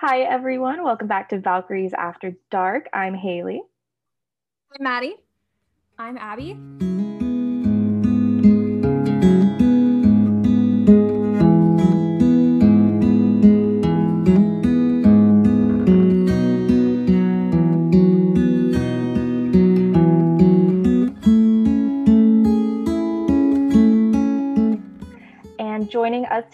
[0.00, 0.84] Hi, everyone.
[0.84, 2.88] Welcome back to Valkyries After Dark.
[2.92, 3.60] I'm Hayley.
[4.72, 5.16] I'm Madi.
[5.98, 7.07] I'm Abby.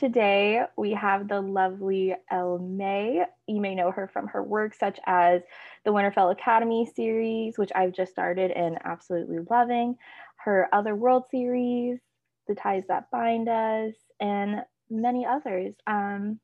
[0.04, 3.24] Today, we have the lovely Elle Mae.
[3.46, 5.40] You may know her from her work such as
[5.86, 9.96] the Winterfell Academy series, which I've just started and absolutely loving,
[10.44, 12.00] her Other World series,
[12.46, 14.60] The Ties That Bind Us, and
[14.90, 15.72] many others.
[15.86, 16.38] Um,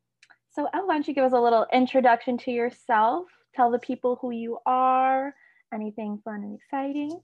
[0.49, 3.27] so, Elle, why don't you give us a little introduction to yourself?
[3.55, 5.35] Tell the people who you are,
[5.75, 7.21] anything fun and exciting.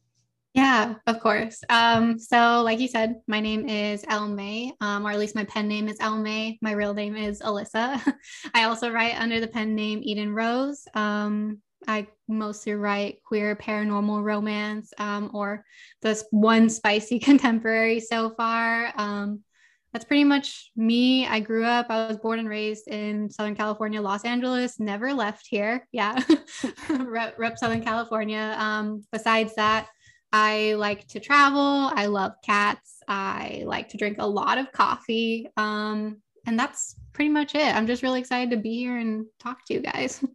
[0.57, 1.63] Yeah, of course.
[1.69, 5.45] Um, so, like you said, my name is Elle Mae, um, or at least my
[5.45, 6.59] pen name is Elle Mae.
[6.63, 8.03] My real name is Alyssa.
[8.55, 10.89] I also write under the pen name Eden Rose.
[10.95, 15.63] Um, I mostly write queer paranormal romance um, or
[16.01, 18.95] this one spicy contemporary so far.
[18.97, 19.43] Um,
[19.93, 21.27] that's pretty much me.
[21.27, 25.47] I grew up, I was born and raised in Southern California, Los Angeles, never left
[25.51, 25.87] here.
[25.93, 26.19] Yeah,
[26.89, 28.57] rep, rep, Southern California.
[28.59, 29.89] Um, besides that,
[30.33, 31.91] I like to travel.
[31.95, 33.03] I love cats.
[33.09, 35.49] I like to drink a lot of coffee.
[35.57, 37.75] Um, and that's pretty much it.
[37.75, 40.25] I'm just really excited to be here and talk to you guys.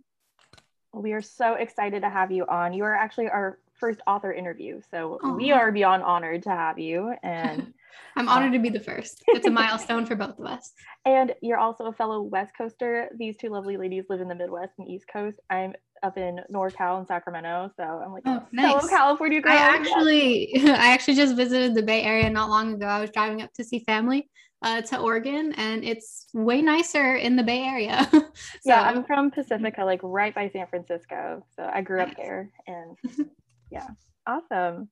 [0.94, 2.74] We are so excited to have you on.
[2.74, 4.82] You are actually our first author interview.
[4.92, 5.38] So Aww.
[5.38, 7.14] we are beyond honored to have you.
[7.24, 7.74] And
[8.18, 9.24] I'm honored um, to be the first.
[9.28, 10.72] It's a milestone for both of us.
[11.04, 13.10] And you're also a fellow West Coaster.
[13.18, 15.40] These two lovely ladies live in the Midwest and East Coast.
[15.50, 15.74] I'm
[16.04, 17.72] up in NorCal and Sacramento.
[17.78, 18.90] So I'm like, oh, nice.
[18.90, 19.54] California girl.
[19.54, 22.88] I actually, I actually just visited the Bay Area not long ago.
[22.88, 24.30] I was driving up to see family
[24.62, 28.08] uh, to Oregon, and it's way nicer in the Bay Area.
[28.12, 28.22] so,
[28.66, 31.46] yeah, I'm from Pacifica, like right by San Francisco.
[31.56, 32.10] So I grew nice.
[32.10, 32.98] up there, and
[33.72, 33.88] yeah,
[34.28, 34.90] awesome.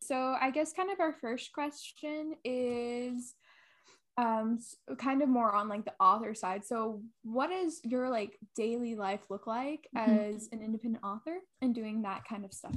[0.00, 3.34] So I guess kind of our first question is
[4.18, 4.58] um
[4.98, 9.22] kind of more on like the author side so what does your like daily life
[9.30, 10.34] look like mm-hmm.
[10.34, 12.74] as an independent author and doing that kind of stuff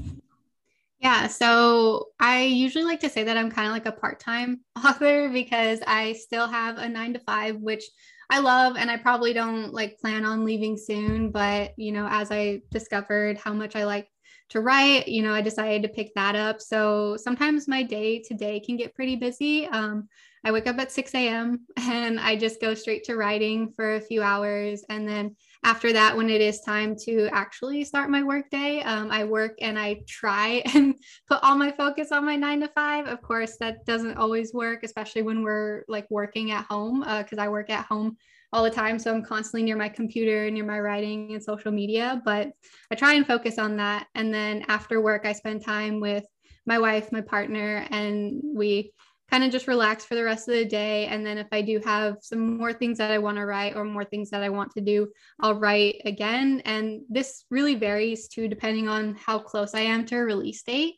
[1.00, 5.28] yeah so i usually like to say that i'm kind of like a part-time author
[5.30, 7.84] because i still have a nine to five which
[8.30, 12.32] i love and i probably don't like plan on leaving soon but you know as
[12.32, 14.08] i discovered how much i like
[14.50, 18.34] to write you know i decided to pick that up so sometimes my day to
[18.34, 20.08] day can get pretty busy um,
[20.46, 21.66] I wake up at 6 a.m.
[21.78, 24.86] and I just go straight to writing for a few hours.
[24.90, 29.24] And then after that, when it is time to actually start my workday, um, I
[29.24, 30.94] work and I try and
[31.28, 33.08] put all my focus on my nine to five.
[33.08, 37.42] Of course, that doesn't always work, especially when we're like working at home, because uh,
[37.42, 38.18] I work at home
[38.56, 38.98] all the time.
[38.98, 42.22] So I'm constantly near my computer, near my writing and social media.
[42.24, 42.52] But
[42.90, 44.08] I try and focus on that.
[44.16, 46.24] And then after work, I spend time with
[46.66, 48.94] my wife, my partner, and we
[49.30, 51.08] kind of just relax for the rest of the day.
[51.08, 53.84] And then if I do have some more things that I want to write or
[53.84, 55.10] more things that I want to do,
[55.42, 56.62] I'll write again.
[56.64, 60.96] And this really varies too, depending on how close I am to a release date.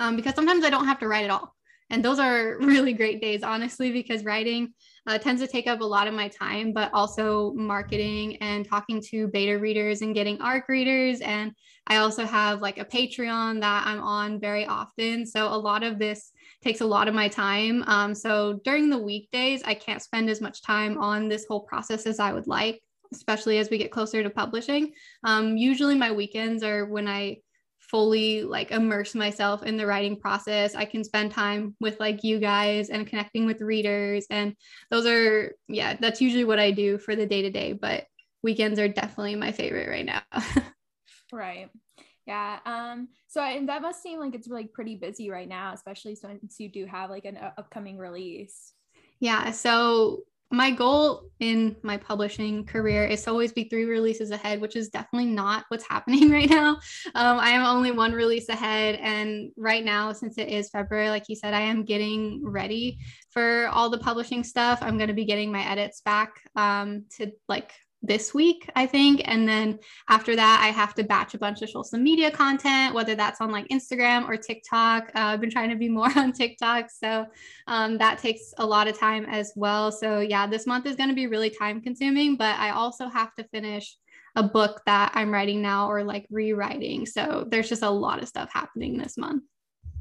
[0.00, 1.54] Um, because sometimes I don't have to write at all.
[1.90, 4.72] And those are really great days, honestly, because writing
[5.06, 9.00] uh, tends to take up a lot of my time, but also marketing and talking
[9.10, 11.20] to beta readers and getting ARC readers.
[11.20, 11.52] And
[11.86, 15.24] I also have like a Patreon that I'm on very often.
[15.26, 17.84] So a lot of this takes a lot of my time.
[17.86, 22.06] Um, so during the weekdays, I can't spend as much time on this whole process
[22.06, 24.92] as I would like, especially as we get closer to publishing.
[25.22, 27.38] Um, usually my weekends are when I
[27.90, 30.74] fully like immerse myself in the writing process.
[30.74, 34.26] I can spend time with like you guys and connecting with readers.
[34.30, 34.54] And
[34.90, 37.72] those are, yeah, that's usually what I do for the day to day.
[37.72, 38.06] But
[38.42, 40.22] weekends are definitely my favorite right now.
[41.32, 41.68] right.
[42.26, 42.58] Yeah.
[42.66, 43.08] Um.
[43.28, 46.68] So and that must seem like it's like pretty busy right now, especially since you
[46.68, 48.72] do have like an upcoming release.
[49.20, 49.52] Yeah.
[49.52, 54.76] So my goal in my publishing career is to always be three releases ahead, which
[54.76, 56.78] is definitely not what's happening right now.
[57.14, 58.96] Um, I am only one release ahead.
[58.96, 62.98] And right now, since it is February, like you said, I am getting ready
[63.30, 64.78] for all the publishing stuff.
[64.82, 69.22] I'm going to be getting my edits back um, to like this week, I think.
[69.24, 69.78] And then
[70.08, 73.50] after that, I have to batch a bunch of social media content, whether that's on
[73.50, 75.10] like Instagram or TikTok.
[75.14, 76.90] Uh, I've been trying to be more on TikTok.
[76.90, 77.26] So
[77.66, 79.90] um, that takes a lot of time as well.
[79.90, 83.34] So yeah, this month is going to be really time consuming, but I also have
[83.34, 83.96] to finish
[84.36, 87.06] a book that I'm writing now or like rewriting.
[87.06, 89.42] So there's just a lot of stuff happening this month.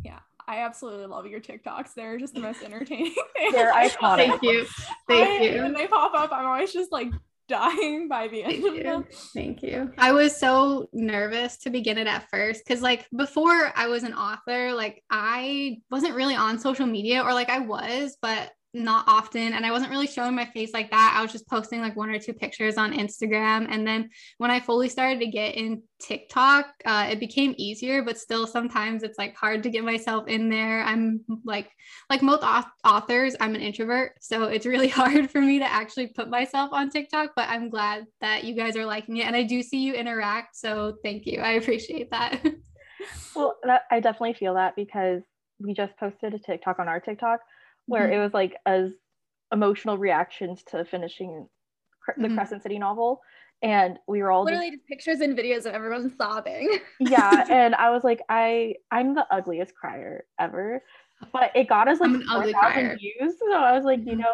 [0.04, 1.94] Yeah, I absolutely love your TikToks.
[1.96, 3.16] They're just the most entertaining.
[3.52, 4.18] They're iconic.
[4.18, 4.66] Thank you.
[5.08, 5.64] Thank I, you.
[5.64, 7.08] When they pop up, I'm always just like
[7.50, 9.06] dying by the end Thank of them.
[9.34, 9.94] Thank you.
[9.98, 14.14] I was so nervous to begin it at first because, like, before I was an
[14.14, 19.54] author, like, I wasn't really on social media, or like I was, but not often
[19.54, 21.16] and I wasn't really showing my face like that.
[21.18, 23.68] I was just posting like one or two pictures on Instagram.
[23.70, 28.18] And then when I fully started to get in TikTok, uh, it became easier, but
[28.18, 30.84] still sometimes it's like hard to get myself in there.
[30.84, 31.72] I'm like,
[32.10, 32.44] like most
[32.84, 34.14] authors, I'm an introvert.
[34.20, 38.06] So it's really hard for me to actually put myself on TikTok, but I'm glad
[38.20, 39.28] that you guys are liking it.
[39.28, 40.58] And I do see you interact.
[40.58, 41.40] So thank you.
[41.40, 42.46] I appreciate that.
[43.36, 45.22] well, that, I definitely feel that because
[45.60, 47.40] we just posted a TikTok on our TikTok
[47.88, 48.14] where mm-hmm.
[48.14, 48.92] it was like as
[49.52, 51.48] emotional reactions to finishing
[52.18, 52.36] the mm-hmm.
[52.36, 53.22] Crescent City novel.
[53.62, 56.80] And we were all literally just, pictures and videos of everyone sobbing.
[57.00, 57.46] yeah.
[57.50, 60.84] And I was like, I I'm the ugliest crier ever.
[61.32, 63.36] But it got us like 4,000 views.
[63.40, 64.34] So I was like, you know,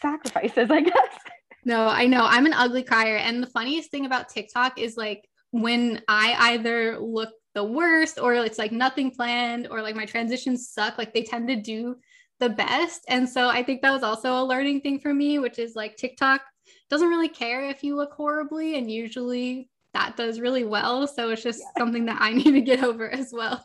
[0.00, 1.18] sacrifices, I guess.
[1.64, 2.24] No, I know.
[2.24, 3.16] I'm an ugly crier.
[3.16, 8.34] And the funniest thing about TikTok is like when I either look the worst or
[8.34, 11.96] it's like nothing planned or like my transitions suck, like they tend to do
[12.40, 13.04] the best.
[13.08, 15.96] And so I think that was also a learning thing for me, which is like
[15.96, 16.42] TikTok
[16.90, 18.78] doesn't really care if you look horribly.
[18.78, 21.06] And usually that does really well.
[21.06, 21.80] So it's just yeah.
[21.80, 23.62] something that I need to get over as well.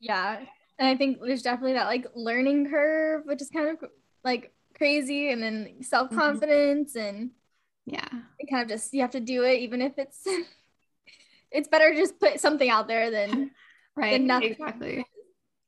[0.00, 0.40] Yeah.
[0.78, 3.90] And I think there's definitely that like learning curve, which is kind of
[4.24, 5.30] like crazy.
[5.30, 7.16] And then self confidence mm-hmm.
[7.16, 7.30] and
[7.86, 8.08] yeah,
[8.38, 10.22] it kind of just you have to do it, even if it's
[11.50, 13.50] it's better just put something out there than
[13.96, 14.52] right than nothing.
[14.52, 15.04] Exactly.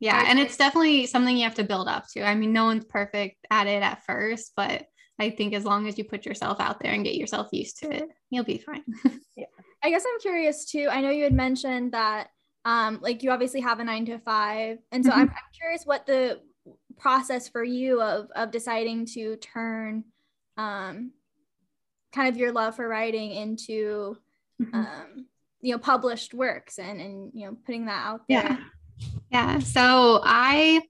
[0.02, 2.26] Yeah, and it's definitely something you have to build up to.
[2.26, 4.86] I mean, no one's perfect at it at first, but
[5.20, 7.92] I think as long as you put yourself out there and get yourself used to
[7.94, 8.82] it, you'll be fine.
[9.36, 9.46] yeah.
[9.80, 10.88] I guess I'm curious too.
[10.90, 12.30] I know you had mentioned that
[12.64, 15.20] um like you obviously have a 9 to 5 and so mm-hmm.
[15.20, 16.40] I'm, I'm curious what the
[16.96, 20.04] process for you of of deciding to turn
[20.56, 21.12] um
[22.12, 24.16] kind of your love for writing into
[24.60, 24.74] mm-hmm.
[24.74, 25.26] um
[25.60, 28.42] you know published works and and you know putting that out there.
[28.42, 28.56] Yeah.
[29.32, 29.60] Yeah.
[29.60, 30.82] So I,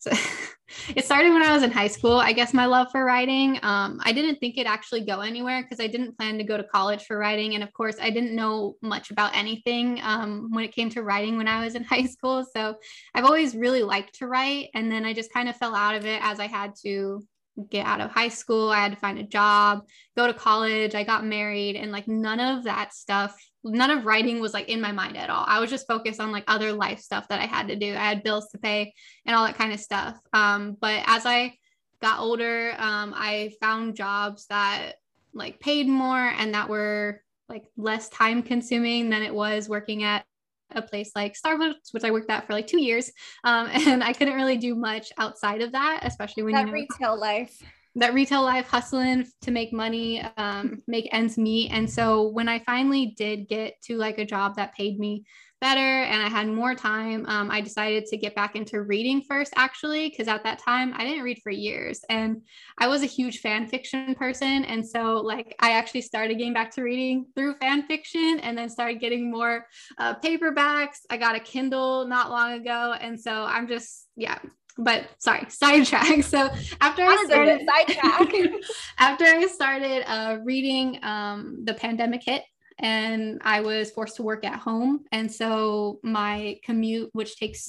[0.00, 0.10] so
[0.96, 2.18] it started when I was in high school.
[2.18, 3.60] I guess my love for writing.
[3.62, 6.64] Um, I didn't think it'd actually go anywhere because I didn't plan to go to
[6.64, 10.74] college for writing, and of course, I didn't know much about anything um, when it
[10.74, 12.44] came to writing when I was in high school.
[12.52, 12.74] So
[13.14, 16.04] I've always really liked to write, and then I just kind of fell out of
[16.04, 17.24] it as I had to
[17.70, 18.70] get out of high school.
[18.70, 19.86] I had to find a job,
[20.16, 20.94] go to college.
[20.94, 24.80] I got married, and like none of that stuff none of writing was like in
[24.80, 25.44] my mind at all.
[25.48, 27.92] I was just focused on like other life stuff that I had to do.
[27.92, 28.92] I had bills to pay
[29.24, 30.18] and all that kind of stuff.
[30.32, 31.56] Um, but as I
[32.02, 34.92] got older, um, I found jobs that
[35.32, 40.26] like paid more and that were like less time consuming than it was working at
[40.74, 43.10] a place like Starbucks, which I worked at for like two years.
[43.44, 46.72] Um, and I couldn't really do much outside of that, especially when that you know,
[46.72, 47.56] retail life
[47.96, 52.58] that retail life hustling to make money um, make ends meet and so when i
[52.60, 55.24] finally did get to like a job that paid me
[55.64, 59.50] better and i had more time um, i decided to get back into reading first
[59.56, 62.42] actually because at that time i didn't read for years and
[62.76, 64.64] i was a huge fan fiction person.
[64.64, 68.68] And so like i actually started getting back to reading through fan fiction and then
[68.68, 69.66] started getting more
[69.98, 70.98] uh, paperbacks.
[71.10, 72.94] I got a kindle not long ago.
[73.00, 74.38] And so i'm just yeah
[74.76, 76.24] but sorry, sidetrack.
[76.24, 76.50] So
[76.80, 78.50] after I started sidetrack,
[78.98, 82.42] after I started uh, reading, um, the pandemic hit,
[82.78, 87.68] and I was forced to work at home, and so my commute, which takes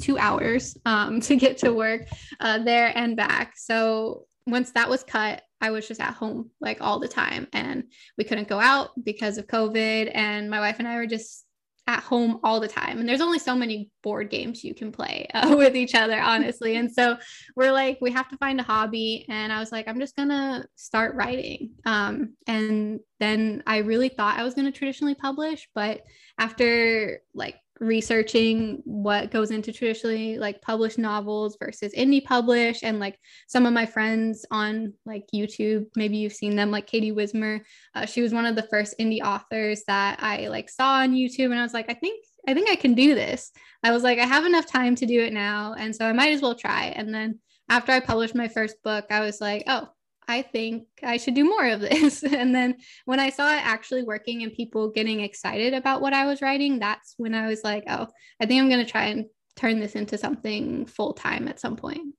[0.00, 2.08] two hours um, to get to work
[2.40, 3.54] uh, there and back.
[3.56, 7.84] So once that was cut, I was just at home like all the time, and
[8.16, 10.10] we couldn't go out because of COVID.
[10.14, 11.44] And my wife and I were just
[11.86, 12.98] at home all the time.
[12.98, 16.76] And there's only so many board games you can play uh, with each other honestly.
[16.76, 17.16] And so
[17.56, 19.26] we're like we have to find a hobby.
[19.28, 21.70] And i was like i'm just gonna start writing.
[21.86, 26.00] Um, and then i really thought i was gonna traditionally publish but
[26.38, 33.18] after like researching what goes into traditionally like published novels versus indie publish and like
[33.48, 37.58] some of my friends on like youtube maybe you've seen them like katie wismer
[37.94, 41.46] uh, she was one of the first indie authors that i like saw on youtube.
[41.46, 43.50] And i was like i think i think i can do this.
[43.82, 46.32] I was like i have enough time to do it now and so i might
[46.32, 46.92] as well try.
[46.94, 47.38] And then
[47.70, 49.88] after i published my first book i was like oh
[50.30, 52.22] I think I should do more of this.
[52.24, 56.26] and then when I saw it actually working and people getting excited about what I
[56.26, 58.06] was writing, that's when I was like, oh,
[58.40, 61.76] I think I'm going to try and turn this into something full time at some
[61.76, 62.14] point.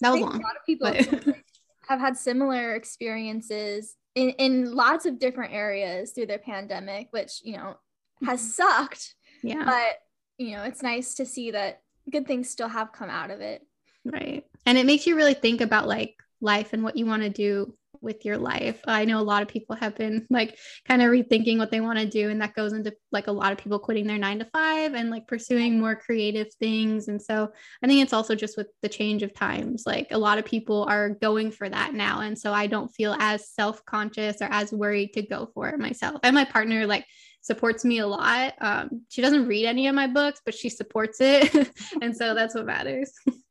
[0.00, 0.34] That was long.
[0.34, 1.36] A lot of people but...
[1.88, 7.56] have had similar experiences in, in lots of different areas through their pandemic, which, you
[7.56, 7.76] know,
[8.24, 8.48] has mm-hmm.
[8.50, 9.14] sucked.
[9.42, 9.64] Yeah.
[9.64, 9.98] But,
[10.36, 13.62] you know, it's nice to see that good things still have come out of it.
[14.04, 14.44] Right.
[14.66, 17.74] And it makes you really think about like life and what you want to do
[18.04, 18.80] with your life.
[18.86, 21.98] I know a lot of people have been like kind of rethinking what they want
[21.98, 24.44] to do, and that goes into like a lot of people quitting their nine to
[24.52, 27.08] five and like pursuing more creative things.
[27.08, 27.50] And so
[27.82, 30.84] I think it's also just with the change of times, like a lot of people
[30.84, 32.20] are going for that now.
[32.20, 35.80] And so I don't feel as self conscious or as worried to go for it
[35.80, 36.20] myself.
[36.22, 37.06] And my partner, like,
[37.40, 38.54] supports me a lot.
[38.60, 41.70] Um, she doesn't read any of my books, but she supports it.
[42.02, 43.12] and so that's what matters.
[43.26, 43.36] Right.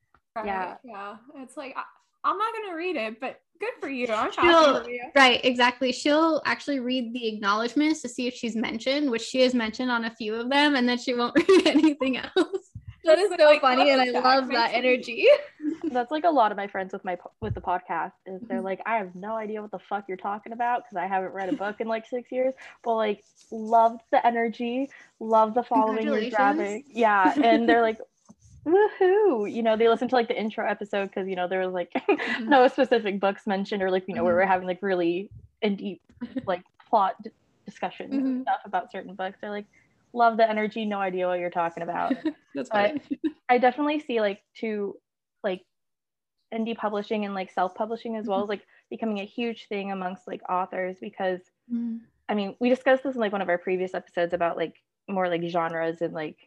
[0.45, 0.77] Yeah.
[0.83, 1.17] Yeah.
[1.35, 1.83] It's like, I,
[2.24, 4.08] I'm not going to read it, but good for you.
[4.08, 5.03] I'm She'll- happy for you.
[5.15, 5.92] Right, exactly.
[5.92, 10.06] She'll actually read the acknowledgments to see if she's mentioned, which she has mentioned on
[10.06, 12.70] a few of them, and then she won't read anything else.
[13.06, 14.72] That is so like, funny, and I love love that.
[14.72, 15.27] that energy.
[15.92, 18.65] That's like a lot of my friends with my with the podcast is they're Mm-hmm.
[18.65, 21.50] like, I have no idea what the fuck you're talking about because I haven't read
[21.50, 24.89] a book in like six years, but like loved the energy,
[25.20, 26.86] love the following you're grabbing.
[26.89, 28.00] Yeah, and they're like,
[28.67, 29.51] woohoo!
[29.51, 31.91] You know, they listen to like the intro episode because you know there was like
[32.39, 32.50] Mm-hmm.
[32.50, 34.38] no specific books mentioned or like you know where Mhm.
[34.38, 36.01] we're having like really in deep
[36.48, 37.32] like plot d-
[37.65, 38.41] discussions and Mhm.
[38.41, 39.38] stuff about certain books.
[39.41, 39.67] They're like,
[40.13, 42.13] love the energy, no idea what you're talking about.
[42.55, 42.96] That's But-.
[43.50, 44.96] I definitely see like to
[45.43, 45.62] like
[46.53, 48.43] indie publishing and like self-publishing as well Mm-hmm.
[48.43, 51.41] as like becoming a huge thing amongst like authors because
[51.72, 52.00] Mhm.
[52.29, 54.75] I mean we discussed this in like one of our previous episodes about like
[55.10, 56.38] more like genres and like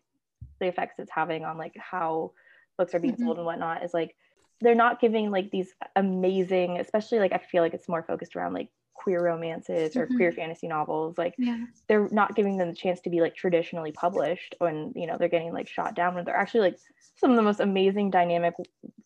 [0.61, 2.33] the effects it's having on like how
[2.79, 3.25] books are being Mhm.
[3.25, 4.17] sold and whatnot is like
[4.61, 8.55] they're not giving like these amazing especially like I feel like it's more focused around
[8.55, 10.17] like queer romances or Mhm.
[10.17, 11.59] queer fantasy novels like Yeah.
[11.89, 15.29] they're not giving them the chance to be like traditionally published when you know they're
[15.29, 16.79] getting like shot down when they're actually like
[17.17, 18.55] some of the most amazing dynamic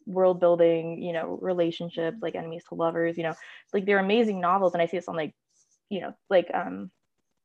[0.06, 3.34] world building you know relationships like enemies to lovers you know
[3.72, 5.34] like they're amazing novels and i see this on like
[5.90, 6.90] you know like um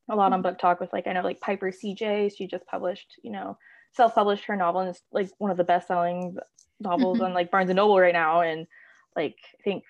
[0.10, 3.32] a lot on BookTok with like i know like piper cj she just published you
[3.32, 3.58] know
[3.96, 6.38] self-published her novel and it's like one of the best-selling
[6.80, 7.26] novels Mhm.
[7.26, 8.68] on like barnes and noble right now and
[9.16, 9.84] like i think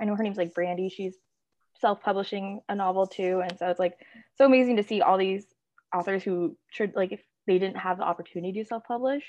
[0.00, 1.16] i know her name's like brandy she's
[1.80, 3.94] self-publishing a novel too and so it's like
[4.36, 5.46] so amazing to see all these
[5.94, 9.28] authors who should like if they didn't have the opportunity to self-publish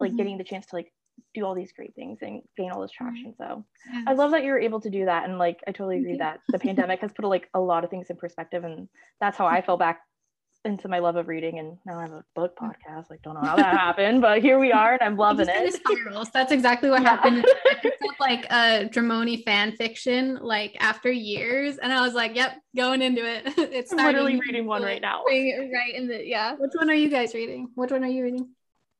[0.00, 0.16] like Mhm.
[0.16, 0.92] getting the chance to like
[1.34, 3.04] do all these great things and gain all this Mm-hmm.
[3.06, 4.04] traction so Yeah.
[4.06, 6.40] i love that you were able to do that and like i totally agree that
[6.52, 8.88] the pandemic has put like a lot of things in perspective and
[9.20, 10.00] that's how i fell back
[10.64, 13.40] into my love of reading and now i have a book podcast like don't know
[13.40, 16.30] how that happened but here we are and i'm loving it spirals.
[16.32, 17.10] That's exactly what Yeah.
[17.10, 17.46] happened.
[17.70, 22.34] I picked up like a Dramione fan fiction like after years, and I was like,
[22.34, 26.54] "Yep, going into it." it's i'm literally reading one right now right in the yeah.
[26.54, 27.68] Which one are you guys reading?
[27.76, 28.48] Which one are you reading?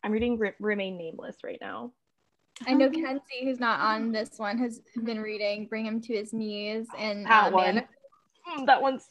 [0.04, 1.92] i'm reading Re- remain nameless right now
[2.66, 6.32] I know Kenzie, who's not on this one, has been reading "Bring Him to His
[6.32, 7.82] Knees" and that uh, one
[8.48, 9.04] Mm, that one's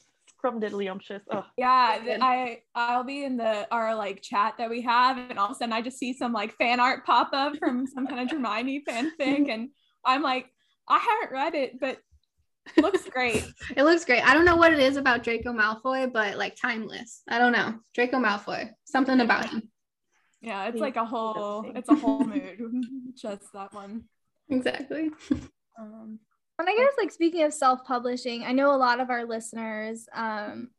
[0.51, 2.23] scrumdiddlyumptious oh Yeah, That's th- good.
[2.25, 5.55] I I'll be in the our like chat that we have, and all of a
[5.55, 8.83] sudden I just see some like fan art pop up from some kind of Hermione
[8.87, 9.69] fanfic, and
[10.05, 10.47] I'm like,
[10.87, 11.97] I haven't read it, but
[12.77, 13.45] looks great.
[13.75, 14.27] It looks great.
[14.27, 17.21] I don't know what it is about Draco Malfoy, but like timeless.
[17.27, 17.75] I don't know.
[17.93, 18.69] Draco Malfoy.
[18.85, 19.69] Something about him.
[20.41, 22.59] Yeah, it's like a whole it's a whole mood.
[23.15, 24.03] Just that one.
[24.49, 25.09] Exactly.
[25.79, 26.19] Um,
[26.59, 30.69] And I guess like speaking of self-publishing, I know a lot of our listeners um,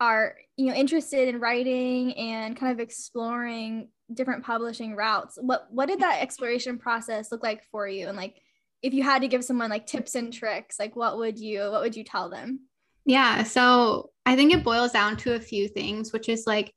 [0.00, 5.38] are you know interested in writing and kind of exploring different publishing routes.
[5.40, 8.06] What what did that exploration process look like for you?
[8.08, 8.36] And like
[8.82, 11.80] if you had to give someone like tips and tricks, like what would you what
[11.80, 12.60] would you tell them?
[13.04, 13.42] Yeah.
[13.42, 16.72] So I think it boils down to a few things, which is like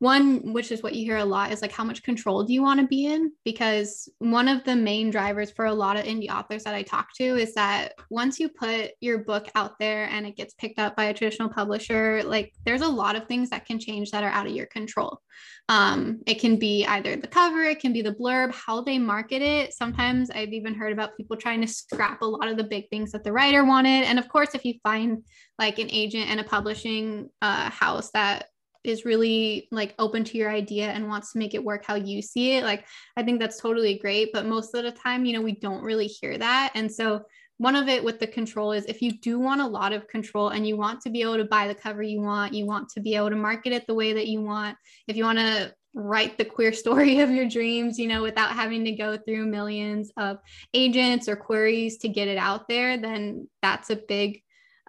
[0.00, 2.62] one, which is what you hear a lot, is like how much control do you
[2.62, 3.32] want to be in?
[3.44, 7.08] Because one of the main drivers for a lot of indie authors that I talk
[7.16, 10.94] to is that once you put your book out there and it gets picked up
[10.94, 14.30] by a traditional publisher, like there's a lot of things that can change that are
[14.30, 15.20] out of your control.
[15.68, 19.42] Um, it can be either the cover, it can be the blurb, how they market
[19.42, 19.74] it.
[19.74, 23.12] Sometimes I've even heard about people trying to scrap a lot of the big things
[23.12, 24.04] that the writer wanted.
[24.04, 25.24] And of course, if you find
[25.58, 28.46] like an agent and a publishing uh, house that
[28.84, 32.22] is really like open to your idea and wants to make it work how you
[32.22, 32.84] see it like
[33.16, 36.06] i think that's totally great but most of the time you know we don't really
[36.06, 37.22] hear that and so
[37.58, 40.50] one of it with the control is if you do want a lot of control
[40.50, 43.00] and you want to be able to buy the cover you want you want to
[43.00, 44.76] be able to market it the way that you want
[45.08, 48.84] if you want to write the queer story of your dreams you know without having
[48.84, 50.38] to go through millions of
[50.72, 54.40] agents or queries to get it out there then that's a big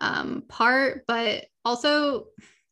[0.02, 2.28] um, part but also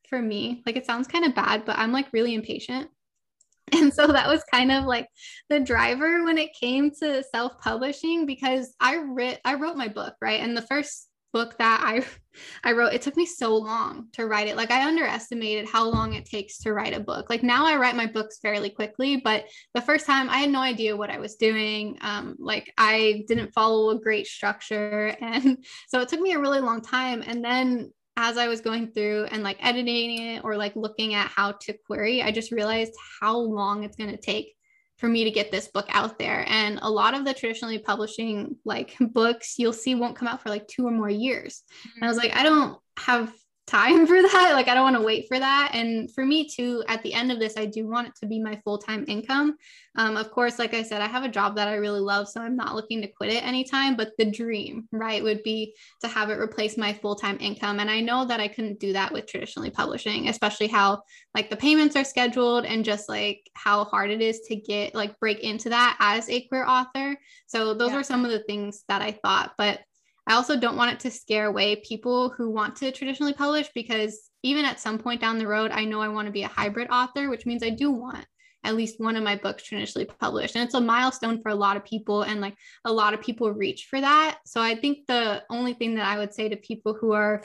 [0.10, 2.90] for me like it sounds kind of bad but i'm like really impatient
[3.74, 5.08] and so that was kind of like
[5.50, 10.42] the driver when it came to self-publishing because i writ i wrote my book right
[10.42, 12.06] and the first book that I
[12.64, 14.56] I wrote, it took me so long to write it.
[14.56, 17.32] Like I underestimated how long it takes to write a book.
[17.32, 20.60] Like now I write my books fairly quickly, but the first time I had no
[20.60, 21.98] idea what I was doing.
[22.02, 25.16] Um, like I didn't follow a great structure.
[25.28, 27.24] And so it took me a really long time.
[27.26, 31.30] And then as I was going through and like editing it or like looking at
[31.30, 34.56] how to query, I just realized how long it's going to take
[34.98, 36.44] for me to get this book out there.
[36.50, 40.50] And a lot of the traditionally publishing like books you'll see won't come out for
[40.50, 41.62] like two or more years.
[41.80, 41.90] Mm-hmm.
[41.98, 43.32] And I was like, I don't have
[43.68, 44.52] time for that.
[44.54, 45.72] Like, I don't want to wait for that.
[45.74, 48.40] And for me, too, at the end of this, I do want it to be
[48.40, 49.58] my full time income.
[49.96, 52.42] Um, of course, like I said, I have a job that I really love, so
[52.42, 53.96] I'm not looking to quit it anytime.
[53.96, 57.80] But the dream, right, would be to have it replace my full time income.
[57.80, 61.02] And I know that I couldn't do that with traditionally publishing, especially how
[61.36, 65.20] like the payments are scheduled and just like how hard it is to get like
[65.20, 67.18] break into that as a queer author.
[67.48, 67.98] So those yeah.
[67.98, 69.54] were some of the things that I thought.
[69.58, 69.82] But
[70.28, 74.30] I also don't want it to scare away people who want to traditionally publish because
[74.44, 76.90] even at some point down the road, I know I want to be a hybrid
[76.92, 78.26] author, which means I do want
[78.64, 80.56] at least one of my books traditionally published.
[80.56, 83.52] And it's a milestone for a lot of people, and like a lot of people
[83.54, 84.40] reach for that.
[84.46, 87.44] So I think the only thing that I would say to people who are,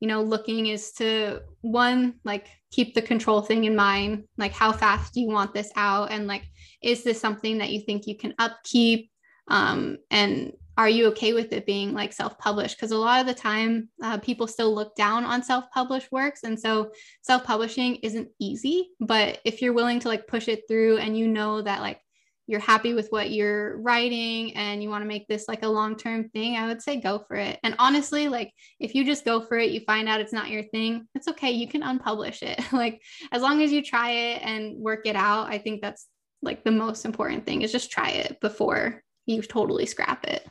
[0.00, 4.24] you know, looking is to one, like keep the control thing in mind.
[4.36, 6.10] Like, how fast do you want this out?
[6.10, 6.44] And like,
[6.82, 9.10] is this something that you think you can upkeep?
[9.46, 12.76] Um, and are you okay with it being like self-published?
[12.76, 16.58] Because a lot of the time uh, people still look down on self-published works and
[16.58, 16.90] so
[17.22, 21.62] self-publishing isn't easy but if you're willing to like push it through and you know
[21.62, 22.00] that like
[22.46, 26.28] you're happy with what you're writing and you want to make this like a long-term
[26.30, 27.58] thing i would say go for it.
[27.62, 30.64] And honestly like if you just go for it you find out it's not your
[30.64, 32.60] thing it's okay you can unpublish it.
[32.72, 33.00] Like
[33.30, 36.06] as long as you try it and work it out i think that's
[36.42, 40.46] like the most important thing is just try it before you totally scrap it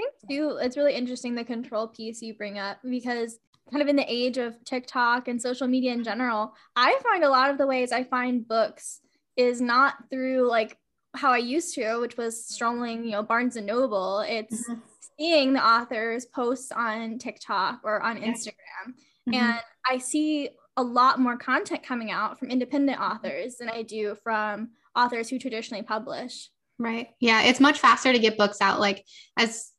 [0.00, 3.38] think too, it's really interesting the control piece you bring up because
[3.70, 7.28] kind of in the age of TikTok and social media in general, I find a
[7.28, 9.00] lot of the ways I find books
[9.36, 10.76] is not through like
[11.14, 14.20] how I used to, which was strolling, you know, Barnes and Noble.
[14.20, 14.80] It's mm-hmm.
[15.18, 18.94] seeing the authors posts on TikTok or on Instagram.
[19.28, 19.34] Mm-hmm.
[19.34, 24.16] And I see a lot more content coming out from independent authors than I do
[24.22, 26.48] from authors who traditionally publish.
[26.78, 27.08] Right.
[27.20, 28.80] Yeah, it's much faster to get books out.
[28.80, 29.04] Like
[29.36, 29.70] as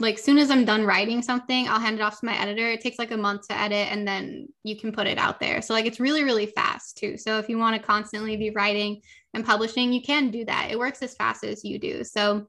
[0.00, 2.68] like soon as I'm done writing something, I'll hand it off to my editor.
[2.68, 5.62] It takes like a month to edit and then you can put it out there.
[5.62, 7.16] So like it's really really fast too.
[7.16, 9.02] So if you want to constantly be writing
[9.34, 10.68] and publishing, you can do that.
[10.70, 12.02] It works as fast as you do.
[12.02, 12.48] So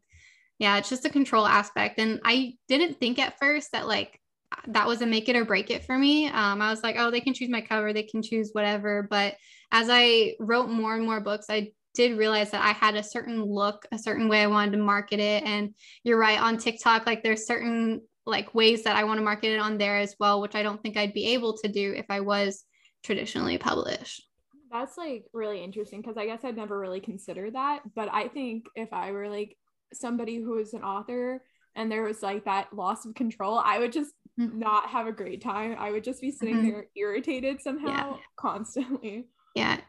[0.57, 4.19] yeah, it's just a control aspect and I didn't think at first that like
[4.67, 6.27] that was a make it or break it for me.
[6.27, 9.07] Um, I was like, oh, they can choose my cover, they can choose whatever.
[9.09, 9.35] But
[9.71, 13.43] as I wrote more and more books, I did realize that I had a certain
[13.43, 15.43] look, a certain way I wanted to market it.
[15.43, 19.53] And you're right on TikTok, like there's certain like ways that I want to market
[19.53, 22.05] it on there as well, which I don't think I'd be able to do if
[22.09, 22.63] I was
[23.03, 24.23] traditionally published.
[24.71, 27.81] That's like really interesting because I guess I'd never really considered that.
[27.95, 29.55] But I think if I were like
[29.93, 31.41] somebody who is an author
[31.75, 34.59] and there was like that loss of control, I would just mm-hmm.
[34.59, 35.75] not have a great time.
[35.79, 36.69] I would just be sitting mm-hmm.
[36.69, 38.17] there irritated somehow yeah.
[38.37, 39.27] constantly.
[39.55, 39.79] Yeah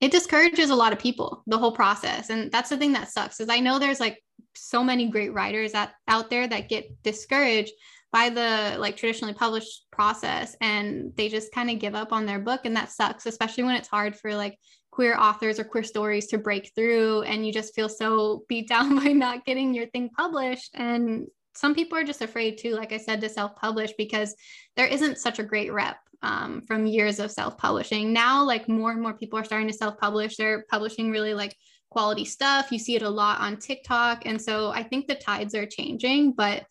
[0.00, 3.40] it discourages a lot of people the whole process and that's the thing that sucks
[3.40, 4.22] is i know there's like
[4.54, 7.72] so many great writers out, out there that get discouraged
[8.12, 12.38] by the like traditionally published process and they just kind of give up on their
[12.38, 14.58] book and that sucks especially when it's hard for like
[14.90, 18.96] queer authors or queer stories to break through and you just feel so beat down
[18.96, 22.96] by not getting your thing published and some people are just afraid too like i
[22.96, 24.34] said to self-publish because
[24.76, 28.12] there isn't such a great rep um, from years of self-publishing.
[28.12, 30.36] Now, like more and more people are starting to self-publish.
[30.36, 31.56] They're publishing really like
[31.90, 32.72] quality stuff.
[32.72, 34.26] You see it a lot on TikTok.
[34.26, 36.64] And so I think the tides are changing, but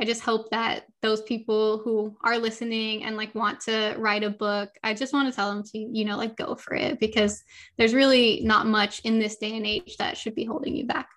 [0.00, 4.30] I just hope that those people who are listening and like want to write a
[4.30, 7.44] book, I just want to tell them to, you know, like go for it because
[7.76, 11.08] there's really not much in this day and age that should be holding you back.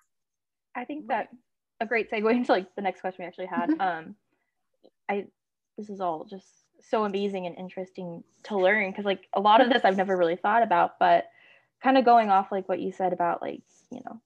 [0.74, 1.28] I think that
[1.80, 3.70] a great segue into like the next question we actually had.
[3.70, 3.80] Mm-hmm.
[3.80, 4.14] Um,
[5.08, 5.26] I
[5.78, 6.46] this is all just
[6.90, 10.36] so amazing and interesting to learn because like a lot of this I've never really
[10.36, 11.24] thought about, but
[11.82, 14.20] kind of going off like what you said about like, you know,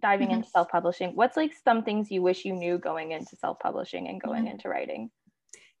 [0.00, 0.38] diving mm-hmm.
[0.38, 4.44] into self-publishing, what's like some things you wish you knew going into self-publishing and going
[4.44, 4.52] mm-hmm.
[4.52, 5.10] into writing?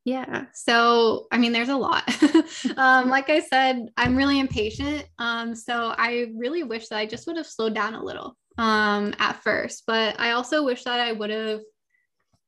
[0.04, 0.46] Yeah.
[0.52, 2.02] So, I mean, there's a lot.
[2.76, 5.06] um, like I said, I'm really impatient.
[5.18, 9.14] Um, so I really wish that I just would have slowed down a little um,
[9.18, 11.60] at first, but I also wish that I would have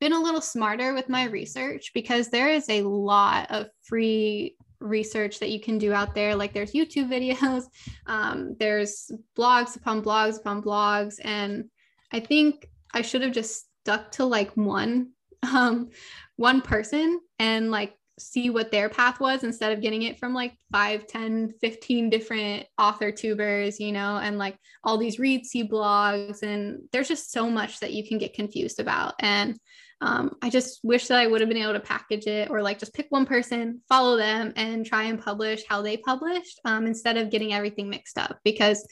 [0.05, 5.39] been a little smarter with my research because there is a lot of free research
[5.39, 6.37] that you can do out there.
[6.37, 7.65] Like there's YouTube videos,
[8.07, 11.15] um, there's blogs upon blogs upon blogs.
[11.25, 11.71] And
[12.13, 15.13] I think I should have just stuck to like one
[15.55, 15.89] um,
[16.37, 20.53] one person and like see what their path was instead of getting it from like
[20.71, 26.45] 5 10 15 different author tubers you know and like all these read see blogs
[26.45, 29.59] and there's just so much that you can get confused about and
[30.01, 32.79] um, i just wish that i would have been able to package it or like
[32.79, 37.17] just pick one person follow them and try and publish how they published um, instead
[37.17, 38.87] of getting everything mixed up because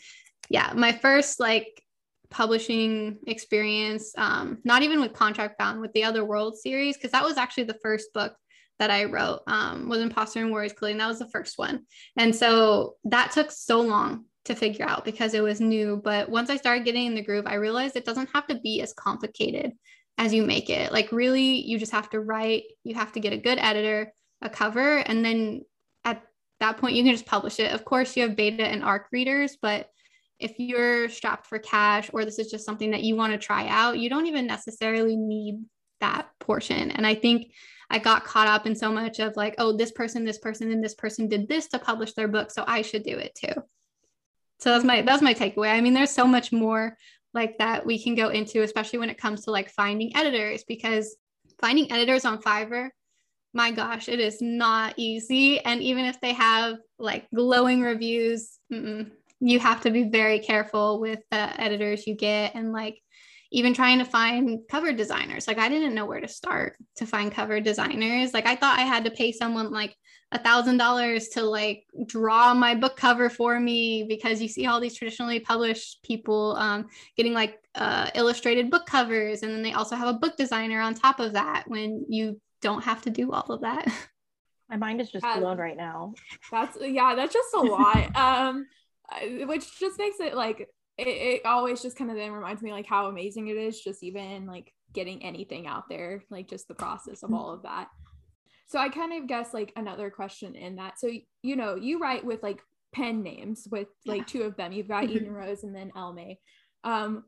[0.48, 1.82] yeah my first like
[2.30, 7.24] publishing experience um, not even with contract bound with the other world series because that
[7.24, 8.34] was actually the first book
[8.78, 10.98] that I wrote um, was Imposter in Warrior's Clothing.
[10.98, 11.86] That was the first one.
[12.16, 16.00] And so that took so long to figure out because it was new.
[16.02, 18.80] But once I started getting in the groove, I realized it doesn't have to be
[18.82, 19.72] as complicated
[20.18, 20.92] as you make it.
[20.92, 24.48] Like, really, you just have to write, you have to get a good editor, a
[24.48, 25.62] cover, and then
[26.04, 26.22] at
[26.60, 27.72] that point, you can just publish it.
[27.72, 29.88] Of course, you have beta and ARC readers, but
[30.38, 33.68] if you're strapped for cash or this is just something that you want to try
[33.68, 35.64] out, you don't even necessarily need
[36.00, 36.90] that portion.
[36.90, 37.52] And I think
[37.88, 40.82] I got caught up in so much of like, oh, this person, this person, and
[40.82, 43.54] this person did this to publish their book, so I should do it too.
[44.58, 45.72] So that's my that's my takeaway.
[45.72, 46.96] I mean, there's so much more
[47.34, 51.16] like that we can go into, especially when it comes to like finding editors, because
[51.60, 52.90] finding editors on Fiverr,
[53.54, 55.60] my gosh, it is not easy.
[55.60, 61.20] And even if they have like glowing reviews, you have to be very careful with
[61.30, 62.98] the editors you get and like
[63.50, 65.46] even trying to find cover designers.
[65.46, 68.32] Like I didn't know where to start to find cover designers.
[68.32, 69.94] Like I thought I had to pay someone like
[70.32, 74.80] a thousand dollars to like draw my book cover for me because you see all
[74.80, 79.94] these traditionally published people um, getting like uh, illustrated book covers and then they also
[79.94, 83.46] have a book designer on top of that when you don't have to do all
[83.50, 83.86] of that.
[84.70, 86.14] My mind is just blown right now.
[86.50, 88.10] That's yeah that's just a lot.
[88.16, 88.66] Um
[89.46, 90.60] which just makes it like
[90.96, 94.02] it, it always just kind of then reminds me like how amazing it is just
[94.02, 97.38] even like getting anything out there like just the process of mm-hmm.
[97.38, 97.88] all of that
[98.72, 101.10] so i kind of guess like another question in that so
[101.42, 102.60] you know you write with like
[102.92, 104.24] pen names with like yeah.
[104.26, 106.38] two of them you've got eden rose and then Elle Mae
[106.84, 107.24] um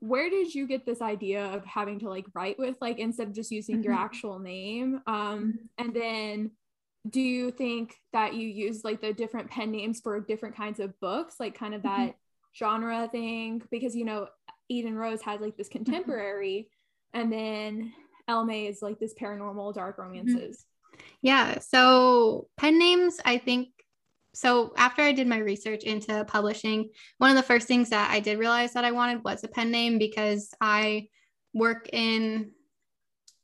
[0.00, 3.34] where did you get this idea of having to like write with like instead of
[3.34, 4.04] just using your mm-hmm.
[4.04, 5.84] actual name um mm-hmm.
[5.84, 6.50] and then
[7.08, 10.98] do you think that you use like the different pen names for different kinds of
[11.00, 12.14] books like kind of that
[12.56, 14.26] genre thing because you know
[14.68, 15.84] Eden Rose has like this mm-hmm.
[15.84, 16.68] contemporary
[17.14, 17.92] and then
[18.28, 20.10] Elle Mae is like this paranormal dark mm-hmm.
[20.10, 20.66] romances.
[21.22, 21.58] Yeah.
[21.58, 23.68] So pen names, I think
[24.34, 28.20] so after I did my research into publishing, one of the first things that I
[28.20, 31.08] did realize that I wanted was a pen name because I
[31.54, 32.52] work in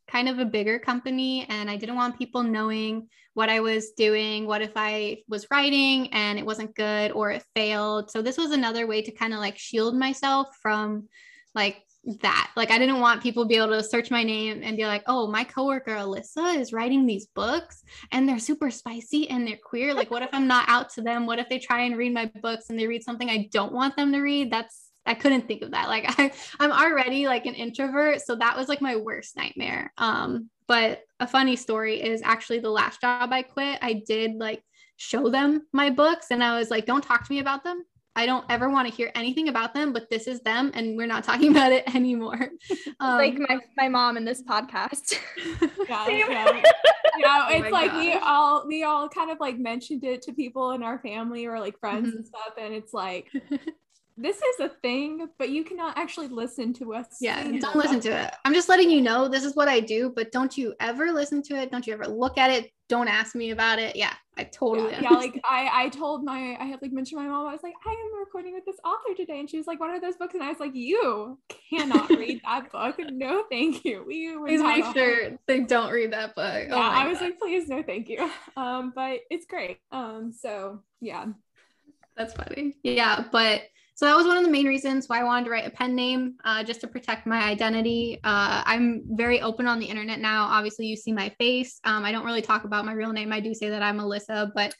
[0.06, 4.46] kind of a bigger company and I didn't want people knowing what I was doing,
[4.46, 8.10] what if I was writing and it wasn't good or it failed.
[8.10, 11.08] So this was another way to kind of like shield myself from
[11.54, 11.82] like
[12.20, 12.50] that.
[12.56, 15.02] Like I didn't want people to be able to search my name and be like,
[15.06, 19.94] "Oh, my coworker Alyssa is writing these books and they're super spicy and they're queer.
[19.94, 21.26] Like what if I'm not out to them?
[21.26, 23.96] What if they try and read my books and they read something I don't want
[23.96, 25.88] them to read?" That's I couldn't think of that.
[25.88, 29.92] Like I, I'm already like an introvert, so that was like my worst nightmare.
[29.98, 34.62] Um, but a funny story is actually the last job I quit, I did like
[34.96, 37.84] show them my books, and I was like, "Don't talk to me about them.
[38.16, 41.06] I don't ever want to hear anything about them, but this is them, and we're
[41.06, 42.50] not talking about it anymore."
[43.00, 45.18] Um, like my my mom in this podcast.
[45.88, 46.62] yeah, yeah.
[47.18, 48.04] yeah, oh it's like gosh.
[48.04, 51.58] we all we all kind of like mentioned it to people in our family or
[51.58, 52.18] like friends mm-hmm.
[52.18, 53.28] and stuff, and it's like
[54.16, 57.06] this is a thing, but you cannot actually listen to us.
[57.20, 58.34] Yeah, don't listen to it.
[58.44, 61.42] I'm just letting you know this is what I do, but don't you ever listen
[61.42, 61.72] to it.
[61.72, 62.70] Don't you ever look at it.
[62.88, 63.96] Don't ask me about it.
[63.96, 64.92] Yeah, I totally.
[64.92, 67.46] Yeah, yeah like I, I told my, I had like mentioned my mom.
[67.46, 69.90] I was like, I am recording with this author today, and she was like, "What
[69.90, 71.38] are those books?" And I was like, "You
[71.70, 72.96] cannot read that book.
[73.10, 74.04] No, thank you.
[74.06, 77.24] We please make sure they don't read that book." Yeah, oh I was God.
[77.24, 79.78] like, "Please, no, thank you." Um, but it's great.
[79.90, 81.26] Um, so yeah,
[82.16, 82.76] that's funny.
[82.84, 83.62] Yeah, but
[83.94, 85.94] so that was one of the main reasons why I wanted to write a pen
[85.94, 88.18] name, uh, just to protect my identity.
[88.24, 90.44] Uh, I'm very open on the internet now.
[90.44, 91.78] Obviously, you see my face.
[91.84, 93.32] Um, I don't really talk about my real name.
[93.32, 94.74] I do say that I'm Alyssa, but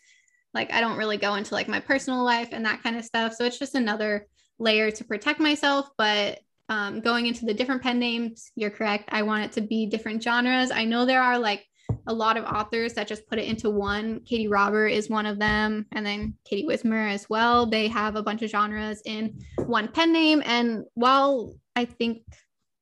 [0.53, 3.35] like I don't really go into like my personal life and that kind of stuff.
[3.35, 4.27] So it's just another
[4.59, 5.89] layer to protect myself.
[5.97, 9.11] But um, going into the different pen names, you're correct.
[9.13, 10.71] I want it to be different genres.
[10.71, 11.65] I know there are like
[12.07, 14.21] a lot of authors that just put it into one.
[14.21, 17.67] Katee Robert is one of them, and then Katie Wismer as well.
[17.67, 20.43] They have a bunch of genres in one pen name.
[20.45, 22.23] And while I think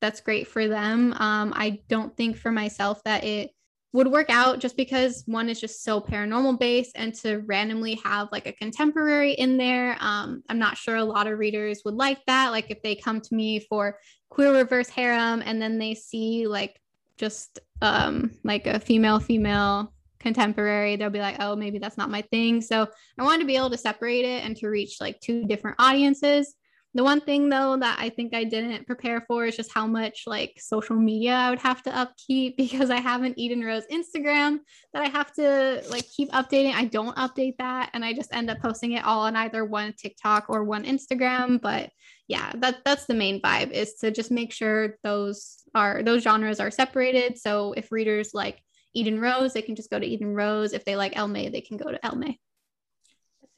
[0.01, 3.51] that's great for them, um, I don't think for myself that it
[3.93, 8.29] would work out just because one is just so paranormal based and to randomly have
[8.33, 12.19] like a contemporary in there um, i'm not sure a lot of readers would like
[12.27, 13.99] that like if they come to me for
[14.31, 16.81] queer reverse harem and then they see like
[17.17, 22.23] just um like a female female contemporary they'll be like oh maybe that's not my
[22.23, 22.61] thing.
[22.61, 22.87] So
[23.19, 26.55] i wanted to be able to separate it and to reach like two different audiences
[26.95, 30.25] the one thing though that I think I didn't prepare for is just how much
[30.27, 34.59] like social media I would have to upkeep because I have an Eden Rose Instagram
[34.93, 36.75] that I have to like keep updating.
[36.75, 39.95] I don't update that and I just end up posting it all on either one
[39.95, 41.61] TikTok or one Instagram.
[41.61, 41.91] But
[42.29, 46.61] yeah, that that's the main vibe is to just make sure those are those genres
[46.61, 47.39] are separated.
[47.39, 48.61] So if readers like
[48.95, 50.75] Eden Rose, they can just go to Eden Rose.
[50.75, 52.39] If they like Mae, they can go to Mae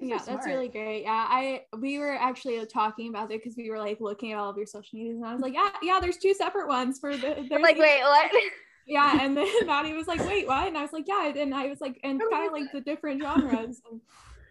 [0.08, 3.78] yeah that's really great yeah i we were actually talking about it because we were
[3.78, 6.16] like looking at all of your social medias and i was like yeah yeah there's
[6.16, 8.30] two separate ones for the like wait what
[8.86, 11.66] yeah and then madi was like wait what and i was like yeah and i
[11.66, 14.00] was like and kind of like the different genres and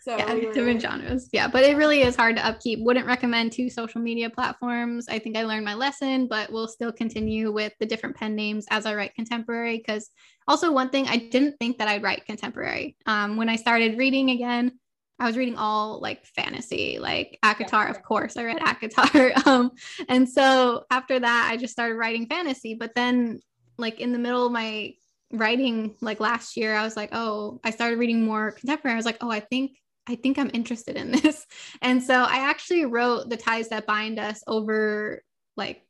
[0.04, 1.30] so yeah, we were, different genres.
[1.32, 2.80] Yeah, but it really is hard to upkeep.
[2.82, 5.08] Wouldn't recommend two social media platforms.
[5.08, 8.66] I think I learned my lesson, but we'll still continue with the different pen names
[8.70, 9.78] as I write contemporary.
[9.78, 10.10] Because
[10.46, 12.98] also one thing I didn't think that I'd write contemporary.
[13.06, 14.78] Um, when I started reading again,
[15.24, 18.36] I was reading all like fantasy, like ACOTAR, of course.
[18.36, 19.48] I read ACOTAR.
[19.48, 19.72] Um,
[20.10, 22.76] and so after that, I just started writing fantasy.
[22.76, 23.40] But then,
[23.78, 24.94] like in the middle of my
[25.32, 28.94] writing, like last year, I was like, oh, I started reading more contemporary.
[28.94, 31.46] I was like, oh, I think I think I'm interested in this.
[31.82, 35.24] And so I actually wrote The Ties That Bind Us over
[35.56, 35.84] like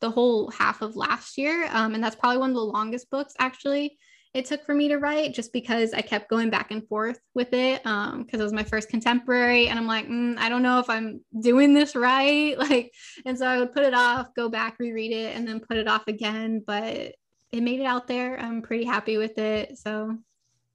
[0.00, 1.68] the whole half of last year.
[1.70, 3.96] Um, and that's probably one of the longest books actually
[4.34, 7.52] it took for me to write just because I kept going back and forth with
[7.52, 10.80] it because um, it was my first contemporary and I'm like mm, I don't know
[10.80, 12.58] if I'm doing this right.
[12.64, 12.92] Like
[13.24, 15.86] and so I would put it off go back reread it and then put it
[15.86, 17.14] off again but
[17.52, 18.38] it made it out there.
[18.40, 20.18] I'm pretty happy with it so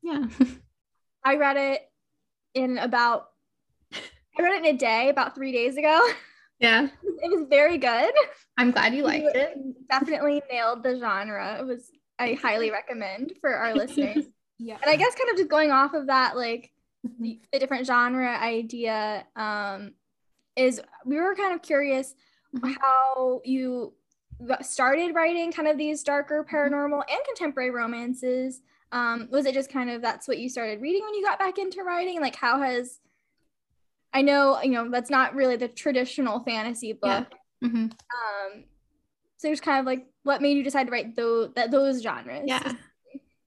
[0.02, 0.26] yeah.
[1.26, 1.82] I read it
[2.54, 3.26] in about
[3.94, 6.00] I read it in a day about three days ago.
[6.60, 6.88] Yeah.
[7.04, 8.14] It was very good.
[8.58, 9.58] I'm glad you liked it.
[9.90, 11.58] definitely nailed the genre.
[11.60, 14.26] It was I highly recommend for our listeners.
[14.60, 14.78] yeah.
[14.82, 16.72] And I guess kind of just going off of that, like
[17.20, 19.94] the, the different genre idea, um,
[20.56, 22.14] is we were kind of curious
[22.56, 22.74] mm-hmm.
[22.82, 23.94] how you
[24.62, 26.56] started writing kind of these darker mm-hmm.
[26.56, 28.62] paranormal and contemporary romances.
[28.92, 31.58] Um, was it just kind of that's what you started reading when you got back
[31.58, 32.20] into writing?
[32.22, 33.00] Like how has
[34.14, 37.28] I know, you know, that's not really the traditional fantasy book.
[37.62, 37.68] Yeah.
[37.68, 37.84] Mm-hmm.
[37.84, 38.64] Um,
[39.40, 42.44] so there's kind of like what made you decide to write those that those genres?
[42.46, 42.74] Yeah.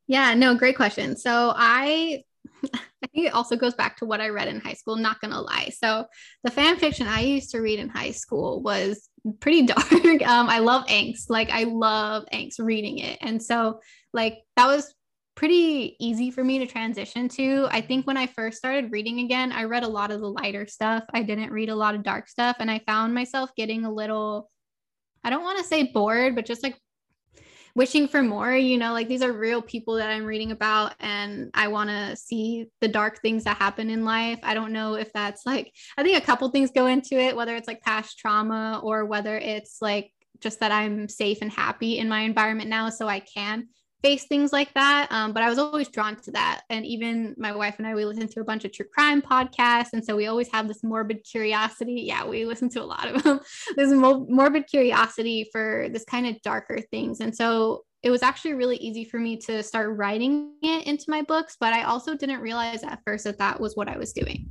[0.08, 1.16] Yeah, no, great question.
[1.16, 2.24] So I
[2.74, 5.40] I think it also goes back to what I read in high school, not gonna
[5.40, 5.70] lie.
[5.76, 6.06] So
[6.44, 9.92] the fan fiction I used to read in high school was pretty dark.
[9.92, 11.24] um, I love angst.
[11.28, 13.18] Like I love angst reading it.
[13.20, 13.80] And so
[14.14, 14.94] like that was
[15.34, 17.68] pretty easy for me to transition to.
[17.70, 20.66] I think when I first started reading again, I read a lot of the lighter
[20.66, 21.04] stuff.
[21.12, 22.56] I didn't read a lot of dark stuff.
[22.60, 24.50] And I found myself getting a little
[25.24, 26.76] I don't want to say bored, but just like
[27.74, 31.50] wishing for more you know like these are real people that i'm reading about and
[31.54, 34.38] i want to see the dark things that happen in life.
[34.42, 37.56] I don't know if that's like i think a couple things go into it whether
[37.56, 42.08] it's like past trauma or whether it's like just that i'm safe and happy in
[42.08, 43.68] my environment now so i can
[44.02, 45.06] face things like that.
[45.10, 46.62] Um, but I was always drawn to that.
[46.70, 49.92] And even my wife and I, we listen to a bunch of true crime podcasts.
[49.92, 52.02] And so we always have this morbid curiosity.
[52.06, 53.22] Yeah, we listen to a lot of
[53.76, 54.00] them.
[54.00, 57.20] Mo- morbid curiosity for this kind of darker things.
[57.20, 61.22] And so it was actually really easy for me to start writing it into my
[61.22, 61.56] books.
[61.58, 64.50] But I also didn't realize at first that that was what I was doing.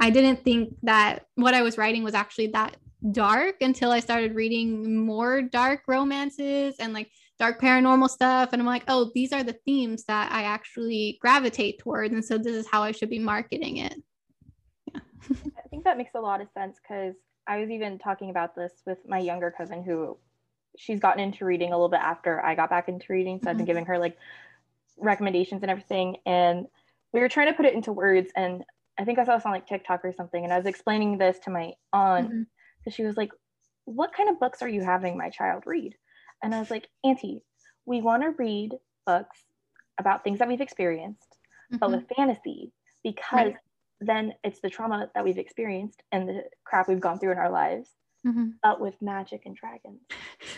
[0.00, 2.76] I didn't think that what I was writing was actually that
[3.12, 8.66] dark until I started reading more dark romances and like dark paranormal stuff and i'm
[8.66, 12.66] like oh these are the themes that i actually gravitate towards and so this is
[12.70, 13.94] how i should be marketing it
[14.92, 15.00] yeah
[15.58, 17.14] i think that makes a lot of sense because
[17.46, 20.16] i was even talking about this with my younger cousin who
[20.76, 23.48] she's gotten into reading a little bit after i got back into reading so mm-hmm.
[23.48, 23.66] i've been mm-hmm.
[23.66, 24.16] giving her like
[24.98, 26.66] recommendations and everything and
[27.12, 28.64] we were trying to put it into words and
[28.98, 31.38] i think i saw this on like tiktok or something and i was explaining this
[31.38, 32.42] to my aunt mm-hmm.
[32.84, 33.30] so she was like
[33.84, 35.94] what kind of books are you having my child read
[36.42, 37.42] and I was like, Auntie,
[37.86, 38.74] we want to read
[39.06, 39.38] books
[39.98, 41.28] about things that we've experienced,
[41.72, 41.78] mm-hmm.
[41.78, 42.72] but with fantasy,
[43.02, 43.56] because right.
[44.00, 47.50] then it's the trauma that we've experienced and the crap we've gone through in our
[47.50, 47.88] lives.
[48.26, 48.48] Mm-hmm.
[48.62, 50.00] But with magic and dragons.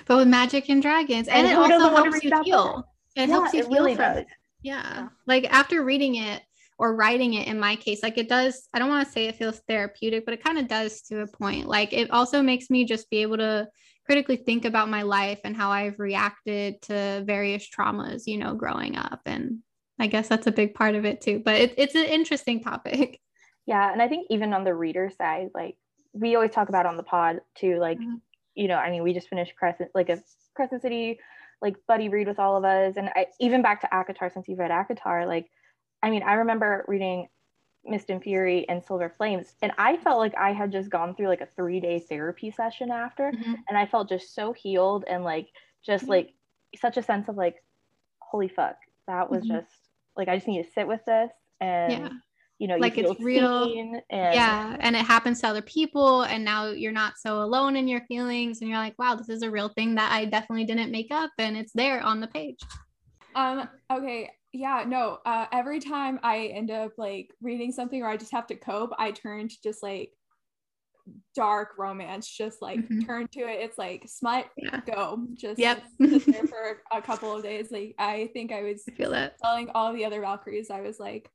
[0.06, 1.28] But with magic and dragons.
[1.28, 2.84] And, and it also helps you heal.
[3.14, 4.24] It yeah, helps you it heal really from does.
[4.62, 4.82] Yeah.
[4.82, 5.08] yeah.
[5.26, 6.42] Like after reading it,
[6.80, 9.36] or writing it in my case like it does i don't want to say it
[9.36, 12.86] feels therapeutic but it kind of does to a point like it also makes me
[12.86, 13.68] just be able to
[14.10, 18.96] critically think about my life and how I've reacted to various traumas, you know, growing
[18.96, 19.20] up.
[19.24, 19.60] And
[20.00, 21.40] I guess that's a big part of it too.
[21.44, 23.20] But it, it's an interesting topic.
[23.66, 23.92] Yeah.
[23.92, 25.76] And I think even on the reader side, like
[26.12, 28.16] we always talk about on the pod too, like, mm-hmm.
[28.56, 30.20] you know, I mean, we just finished Crescent, like a
[30.56, 31.20] Crescent City
[31.62, 32.94] like buddy read with all of us.
[32.96, 35.48] And I, even back to ACOTAR, since you've read ACOTAR, like,
[36.02, 37.28] I mean, I remember reading
[37.84, 41.28] Mist and Fury and Silver Flames, and I felt like I had just gone through
[41.28, 43.56] like a three day therapy session after, Mhm.
[43.68, 45.48] and I felt just so healed and like
[45.82, 46.10] just Mhm.
[46.10, 46.34] like
[46.76, 47.56] such a sense of like,
[48.20, 49.48] holy fuck, that was Mhm.
[49.62, 52.08] just like I just need to sit with this and Yeah.
[52.58, 53.72] you know, you Like, it's real.
[53.72, 57.88] and yeah and it happens to other people and now you're not so alone in
[57.88, 60.90] your feelings and you're like wow this is a real thing that i definitely didn't
[60.90, 62.58] make up and it's there on the page
[63.34, 65.18] Um, okay, yeah, no.
[65.24, 68.90] Uh every time I end up like reading something or I just have to cope,
[68.98, 70.12] I turn to just like
[71.34, 73.06] dark romance, just like Mhm.
[73.06, 73.60] turn to it.
[73.60, 75.26] It's like smut, yeah go.
[75.34, 75.82] Just Yep.
[76.08, 77.70] sit there for a couple of days.
[77.70, 80.98] Like I think I was i feel that telling all the other Valkyries, I was
[80.98, 81.30] like,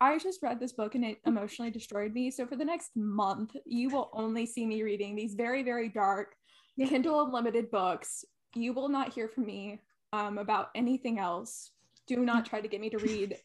[0.00, 2.30] I just read this book and it emotionally destroyed me.
[2.30, 6.34] So for the next month, you will only see me reading these very, very dark
[6.76, 6.88] Yeah.
[6.88, 8.24] Kindle Unlimited books.
[8.54, 9.80] You will not hear from me
[10.12, 11.70] um, about anything else.
[12.06, 13.36] Do not try to get me to read.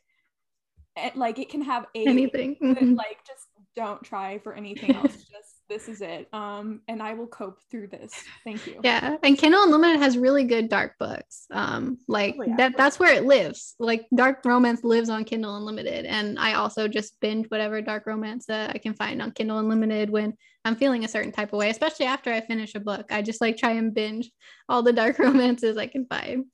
[0.97, 2.97] It, like it can have a anything but, Mhm.
[2.97, 3.47] like just
[3.77, 5.13] don't try for anything else.
[5.31, 6.27] just this is it.
[6.33, 8.13] Um, and I will cope through this.
[8.43, 8.81] Thank you.
[8.83, 12.55] yeah and kindle unlimited has really good dark books um like Oh, yeah.
[12.57, 16.87] that that's where it lives like dark romance lives on kindle unlimited and i also
[16.87, 20.33] just binge whatever dark romance that i can find on kindle unlimited when
[20.65, 23.39] i'm feeling a certain type of way especially after i finish a book i just
[23.41, 24.29] like try and binge
[24.67, 26.45] all the dark romances i can find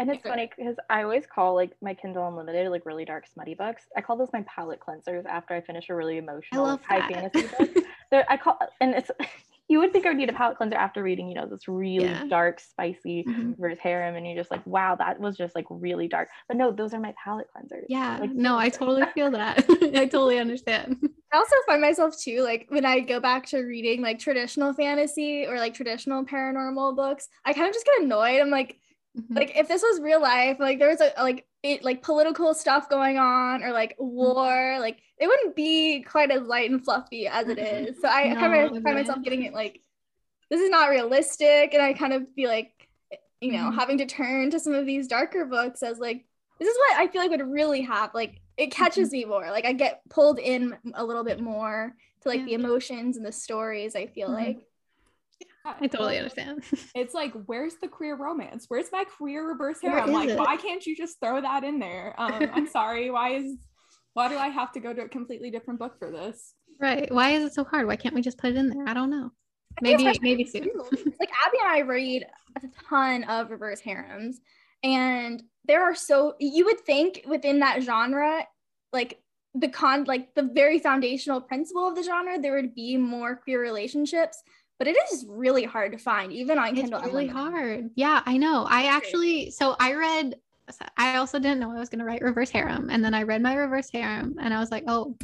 [0.00, 0.30] And it's Okay.
[0.30, 3.82] funny because I always call like my Kindle Unlimited like really dark smutty books.
[3.94, 7.84] I call those my palate cleansers after I finish a really emotional high fantasy book.
[8.10, 9.10] They're, I call and it's
[9.68, 11.98] you would think I would need a palate cleanser after reading you know this really
[12.06, 12.24] Yeah.
[12.30, 13.56] dark spicy Mhm.
[13.58, 16.28] reverse harem and you're just like wow that was just like really dark.
[16.48, 17.84] But no, those are my palate cleansers.
[17.88, 20.96] yeah Like, no i totally feel that i totally understand
[21.32, 25.46] I also find myself too, like when I go back to reading like traditional fantasy
[25.46, 28.40] or like traditional paranormal books, I kind of just get annoyed.
[28.40, 28.80] I'm like,
[29.16, 29.34] Mhm.
[29.36, 32.88] like if this was real life, like there was a like it like political stuff
[32.88, 37.48] going on or like war, like it wouldn't be quite as light and fluffy as
[37.48, 37.96] it Mhm.
[38.00, 39.80] So I No, kind of find myself getting it like
[40.50, 42.88] this is not realistic, and I kind of feel like
[43.40, 43.72] you know Mhm.
[43.72, 46.26] having to turn to some of these darker books as like
[46.58, 49.50] this is what I feel like would really have like it catches me more.
[49.50, 52.46] Like I get pulled in a little bit more to like Yeah.
[52.46, 53.96] the emotions and the stories.
[53.96, 54.34] I feel Mhm.
[54.34, 54.66] like
[55.80, 56.62] i totally understand
[56.94, 58.66] It's like, where's the queer romance?
[58.68, 60.10] Where's my queer reverse Where harem?
[60.10, 60.38] is Like, it?
[60.38, 62.14] why can't you just throw that in there?
[62.18, 63.10] Um, I'm sorry.
[63.10, 63.56] Why is
[64.14, 66.54] why do I have to go to a completely different book for this?
[66.80, 68.94] right why is it so hard why can't we just put it in there i
[68.94, 69.30] don't know
[69.82, 70.66] maybe maybe soon
[71.20, 72.24] like Abby and I read
[72.56, 74.40] a ton of reverse harems,
[74.82, 78.46] and there are so you would think within that genre,
[78.94, 79.20] like
[79.54, 83.60] the con, like the very foundational principle of the genre, there would be more queer
[83.60, 84.42] relationships,
[84.80, 87.02] but it is really hard to find, even on it's Kindle.
[87.02, 87.52] really Unlimited.
[87.52, 90.34] hard yeah i know i actually so i read
[90.96, 93.42] i also didn't know i was going to write reverse harem and then i read
[93.42, 95.16] my reverse harem and i was like oh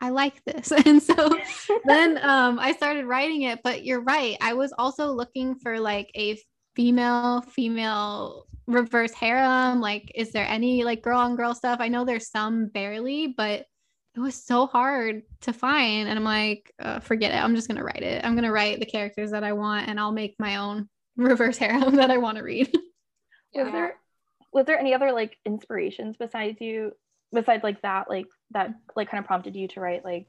[0.00, 1.38] i like this and so
[1.84, 6.10] then um i started writing it but you're right i was also looking for like
[6.16, 6.38] a
[6.74, 12.04] female female reverse harem like is there any like girl on girl stuff i know
[12.06, 13.66] there's some barely but
[14.16, 17.36] it was so hard to find and i'm like uh, forget it.
[17.42, 18.24] I'm just gonna write it.
[18.24, 21.96] I'm gonna write the characters that i want and i'll make my own reverse harem
[21.96, 22.72] that i want to read.
[23.54, 23.96] Was there
[24.52, 26.92] was there any other like inspirations besides you
[27.32, 30.26] besides like that like that like kind of prompted you to write like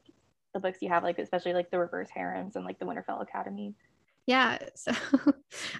[0.53, 3.73] the books you have like especially like the reverse harems and like the Winterfell Academy?
[4.27, 4.91] yeah so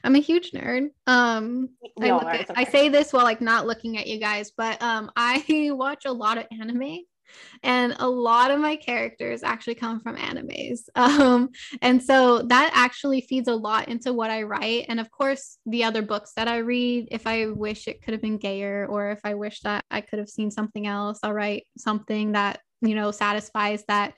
[0.04, 0.89] i'm a huge nerd.
[1.08, 1.70] Um
[2.02, 5.12] I, look at- I say this while like not looking at you guys but um
[5.15, 7.00] i watch a lot of anime
[7.63, 10.81] and a lot of my characters actually come from animes.
[10.95, 11.49] Um
[11.81, 14.85] and so that actually feeds a lot into what i write.
[14.89, 18.21] And of course the other books that i read if i wish it could have
[18.21, 21.67] been gayer or if i wish that i could have seen something else i'll write
[21.77, 24.13] something that you know satisfies that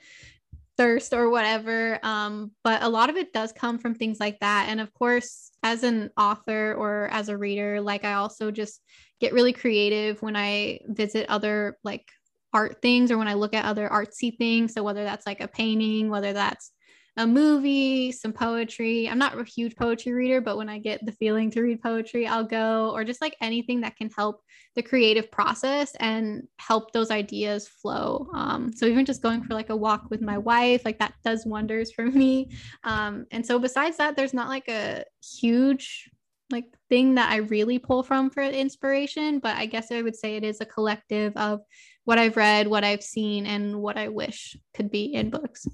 [0.76, 1.98] thirst or whatever.
[2.02, 4.66] Um but a lot of it does come from things like that.
[4.68, 8.80] And of course as an author or as a reader like i also just
[9.20, 12.06] get really creative when i visit other like
[12.52, 15.48] art things or when i look at other artsy things so whether that's like a
[15.48, 16.72] painting whether that's
[17.16, 21.12] a movie some poetry i'm not a huge poetry reader but when i get the
[21.12, 24.40] feeling to read poetry i'll go or just like anything that can help
[24.78, 28.28] the creative process and help those ideas flow.
[28.32, 31.44] Um, so even just going for like a walk with my wife, like that does
[31.44, 32.52] wonders for me.
[32.84, 36.08] Um, and so besides that, there's not like a huge
[36.50, 40.36] like thing that I really pull from for inspiration, but I guess I would say
[40.36, 41.60] it is a collective of
[42.04, 45.66] what I've read, what I've seen, and what I wish could be in books.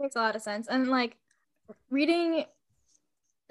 [0.00, 1.16] makes a lot of sense and like
[1.90, 2.44] reading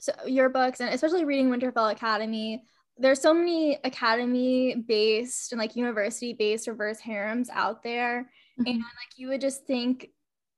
[0.02, 2.62] so your books and especially reading winterfell academy
[2.98, 8.30] there's so many academy based and like university based reverse harems out there
[8.60, 8.68] Mhm.
[8.68, 10.10] and like you would just think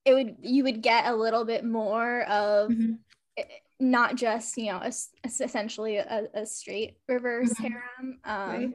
[0.06, 2.98] it would you would get a little bit more of Mhm.
[3.38, 3.44] eh,
[3.84, 7.62] not just you know a s- es- essentially a, a straight reverse Mhm.
[7.70, 8.72] harem um Right.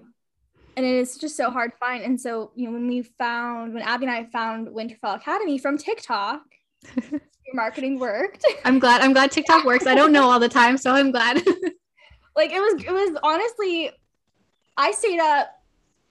[0.76, 3.82] and it's just so hard to find and so you know when we found when
[3.82, 6.42] abby and i found winterfell academy from tiktok
[7.10, 9.00] your marketing worked I'm glad.
[9.00, 9.86] I'm glad TikTok works.
[9.86, 11.36] I don't know all the time, so I'm glad.
[12.36, 13.90] like it was it was honestly
[14.76, 15.48] i stayed up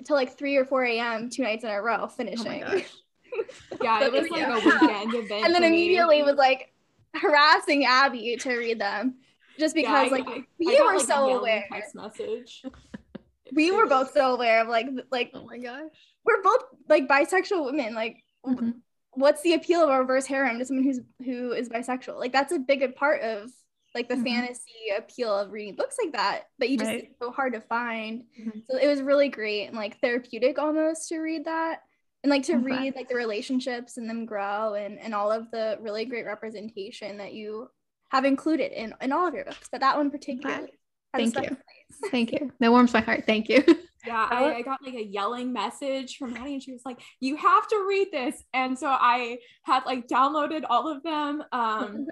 [0.05, 2.85] till like 3 or 4 a.m two nights in a row finishing gosh.
[3.83, 5.45] Yeah, it was like a weekend event.
[5.45, 5.67] and then for me.
[5.67, 6.73] immediately was like
[7.15, 9.15] harassing abby to read them
[9.59, 12.63] just Yeah, because I- like I- I we got, were like, so aware Text message.
[13.53, 15.89] we were both so aware of like like oh my gosh.
[16.25, 18.75] we're both like bisexual women like Mhm.
[19.11, 22.51] what's the appeal of a reverse harem to someone who's who is bisexual like that's
[22.53, 23.49] a big part of
[23.95, 24.23] like the Mhm.
[24.25, 27.03] fantasy appeal of reading books like that but you just Right.
[27.05, 28.63] it's so hard to find Mhm.
[28.69, 31.81] so it was really great and like therapeutic almost to read that
[32.23, 35.49] and like to I'm read like the relationships and them grow and and all of
[35.51, 37.69] the really great representation that you
[38.09, 40.71] have included in in all of your books but that one particularly
[41.13, 41.55] has a Thank you.
[41.55, 42.11] place.
[42.11, 42.51] Thank you.
[42.59, 43.23] That warms my heart.
[43.25, 43.63] Thank you.
[44.05, 47.01] Yeah, I I, I got like a yelling message from Maddie, and she was like,
[47.19, 51.43] "You have to read this." And so I had like downloaded all of them.
[51.51, 52.07] Oh Um,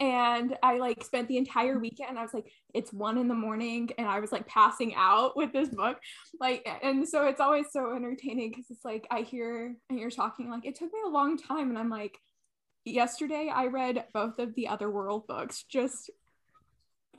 [0.00, 2.18] and I like spent the entire weekend.
[2.18, 5.52] I was like, it's one in the morning, and I was like passing out with
[5.52, 5.98] this book,
[6.40, 10.50] like, and so it's always so entertaining because it's like I hear and you're talking
[10.50, 12.18] like it took me a long time, and I'm like,
[12.84, 16.10] yesterday I read both of the other world books just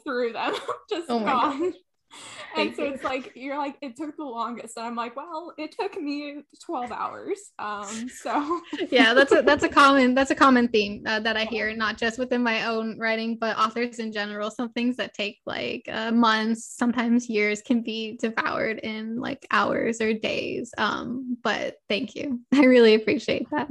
[0.03, 0.53] through them,
[0.89, 1.73] just Oh gone.
[2.55, 5.75] And so it's like you're like it took the longest, and I'm like, well, it
[5.79, 7.51] took me 12 hours.
[7.59, 11.45] Um, so yeah, that's a that's a common that's a common theme uh, that I
[11.45, 14.49] hear, not just within my own writing, but authors in general.
[14.49, 20.01] Some things that take like uh, months, sometimes years, can be devoured in like hours
[20.01, 20.71] or days.
[20.77, 23.69] Um, but thank you, I really appreciate that.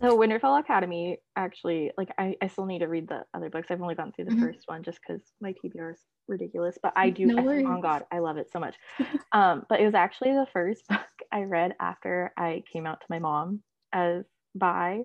[0.00, 3.68] So Winterfell Academy, actually, like I, I still need to read the other books.
[3.70, 4.40] I've only gone through the Mhm.
[4.40, 6.78] first one just because my TBR is ridiculous.
[6.80, 8.76] But I do, No I, oh God, I love it so much.
[9.32, 11.00] um, but it was actually the first book
[11.32, 13.60] I read after I came out to my mom
[13.92, 14.24] as
[14.54, 15.02] bi,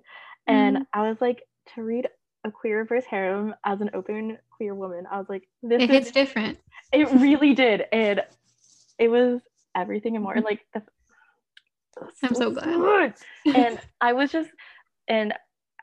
[0.47, 0.85] and Mhm.
[0.93, 1.41] I was like,
[1.73, 2.07] to read
[2.45, 6.05] a queer reverse harem as an open queer woman, I was like, this it is
[6.05, 6.59] hits different.
[6.91, 8.21] it really did and
[8.99, 9.41] it was
[9.75, 10.83] everything and more and like the,
[12.21, 13.13] I'm so glad.
[13.45, 13.55] good.
[13.55, 14.49] and i was just
[15.13, 15.33] and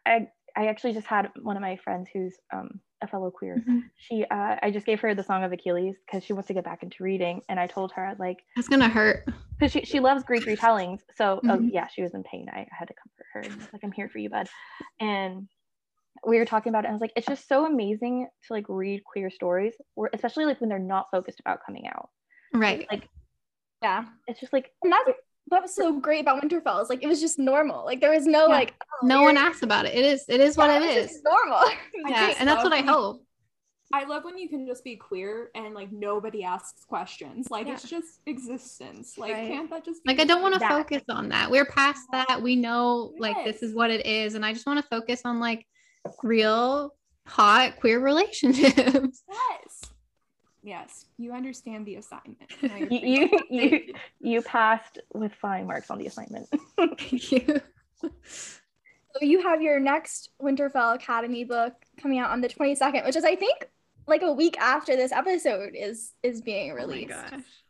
[0.06, 0.26] i
[0.56, 3.82] i actually just had one of my friends who's um a fellow queer Mhm.
[3.96, 6.64] she uh i just gave her the song of achilles because she wants to get
[6.64, 9.24] back into reading and i told her like That's gonna hurt.
[9.58, 11.70] because she, she loves greek retellings so oh, Mhm.
[11.72, 14.08] yeah she was in pain I, I had to comfort her and like i'm here
[14.08, 14.48] for you bud
[15.00, 15.48] and
[16.26, 18.66] we were talking about it and i was like it's just so amazing to like
[18.68, 22.10] read queer stories or especially like when they're not focused about coming out
[22.52, 22.86] Right.
[22.90, 23.08] like
[23.82, 25.10] yeah it's just like and that's
[25.50, 28.26] what was so great about winterfell is like it was just normal like there was
[28.26, 28.54] no Yeah.
[28.54, 29.94] like oh, No one asks about it.
[29.94, 30.24] It is.
[30.28, 31.10] It is what Yeah, it was is.
[31.12, 31.60] just normal
[32.08, 33.22] Yeah, and that's what I um, hope.
[33.92, 37.50] I love when you can just be queer and like nobody asks questions.
[37.50, 37.74] Like Yeah.
[37.74, 39.18] it's just existence.
[39.18, 39.48] Like Right.
[39.48, 41.50] can't that just be Like I don't want to focus on that.
[41.50, 42.40] We're past that.
[42.40, 45.40] We know like this is what it is, and I just want to focus on
[45.40, 45.66] like
[46.22, 46.94] real
[47.26, 49.24] hot queer relationships.
[49.28, 49.79] Yes.
[50.62, 51.06] Yes.
[51.16, 52.50] You understand the assignment.
[52.90, 57.60] you you, you you passed with flying marks on the assignment Thank you.
[58.00, 63.24] so you have your next winterfell academy book coming out on the 22nd which is
[63.24, 63.68] i think
[64.10, 67.12] like a week after this episode is is being released.
[67.12, 67.62] Oh my released gosh.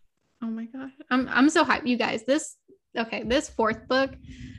[0.43, 0.93] Oh my gosh.
[1.11, 1.87] I'm I'm so hyped.
[1.87, 2.57] You guys, this
[2.97, 4.11] okay, this fourth book.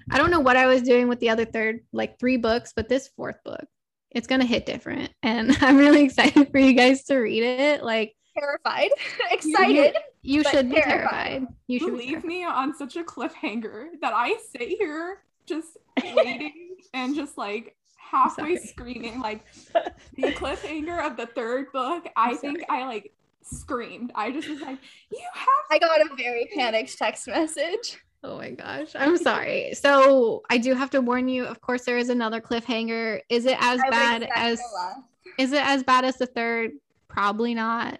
[0.10, 2.88] I don't know what I was doing with the other third, like three books, but
[2.88, 3.66] this fourth book,
[4.12, 5.10] it's gonna hit different.
[5.24, 7.84] And I'm really excited for you guys to read it.
[7.84, 8.90] Like terrified
[9.32, 11.10] excited you But should be terrified.
[11.12, 11.48] terrified.
[11.68, 17.16] You should leave me on such a cliffhanger that I sit here just waiting and
[17.16, 19.20] just like halfway screaming.
[19.20, 19.44] Like
[20.16, 22.82] the cliffhanger of the third book, I I'm think sorry.
[22.82, 24.12] I like screamed.
[24.16, 24.78] I just was like,
[25.12, 28.90] you have i got a very panicked text message Oh my gosh.
[28.94, 29.74] I'm sorry.
[29.74, 33.22] So I do have to warn you, of course, there is another cliffhanger.
[33.30, 34.62] Is it as I bad as
[35.40, 36.72] is it as bad as the third?
[37.08, 38.00] Probably not.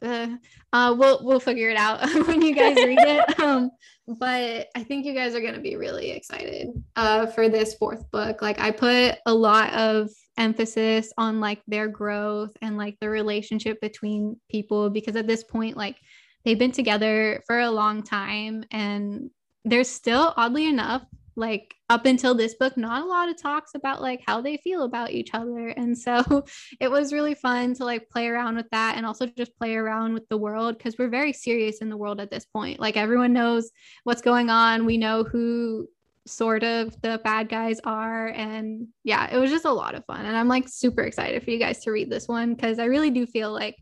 [0.00, 0.28] Uh,
[0.72, 3.38] uh we'll we'll figure it out when you guys read it.
[3.48, 3.70] Um,
[4.06, 8.42] but I think you guys are gonna be really excited uh for this fourth book.
[8.42, 13.80] Like I put a lot of emphasis on like their growth and like the relationship
[13.80, 15.96] between people because at this point, like
[16.44, 19.30] they've been together for a long time and
[19.64, 21.04] there's still oddly enough
[21.36, 24.82] like up until this book not a lot of talks about like how they feel
[24.82, 25.68] about each other.
[25.68, 26.44] And so
[26.80, 30.14] it was really fun to like play around with that and also just play around
[30.14, 32.78] with the world because we're very serious in the world at this point.
[32.78, 33.70] Like everyone knows
[34.04, 34.84] what's going on.
[34.84, 35.88] We know who
[36.26, 38.28] sort of the bad guys are.
[38.28, 40.26] And yeah it was just a lot of fun.
[40.26, 43.10] And i'm like super excited for you guys to read this one because i really
[43.10, 43.76] do feel like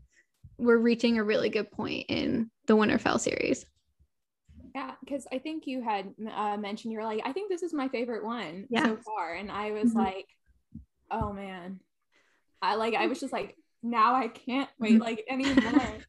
[0.57, 3.65] we're reaching a really good point in the winterfell series
[4.77, 7.87] yeah, because I think you had uh, mentioned you're like, I think this is my
[7.87, 8.83] favorite one Yeah.
[8.83, 9.95] so far, and I was Mhm.
[9.95, 10.27] like,
[11.09, 11.79] oh man,
[12.61, 15.97] I like I was just like, now I can't wait like anymore.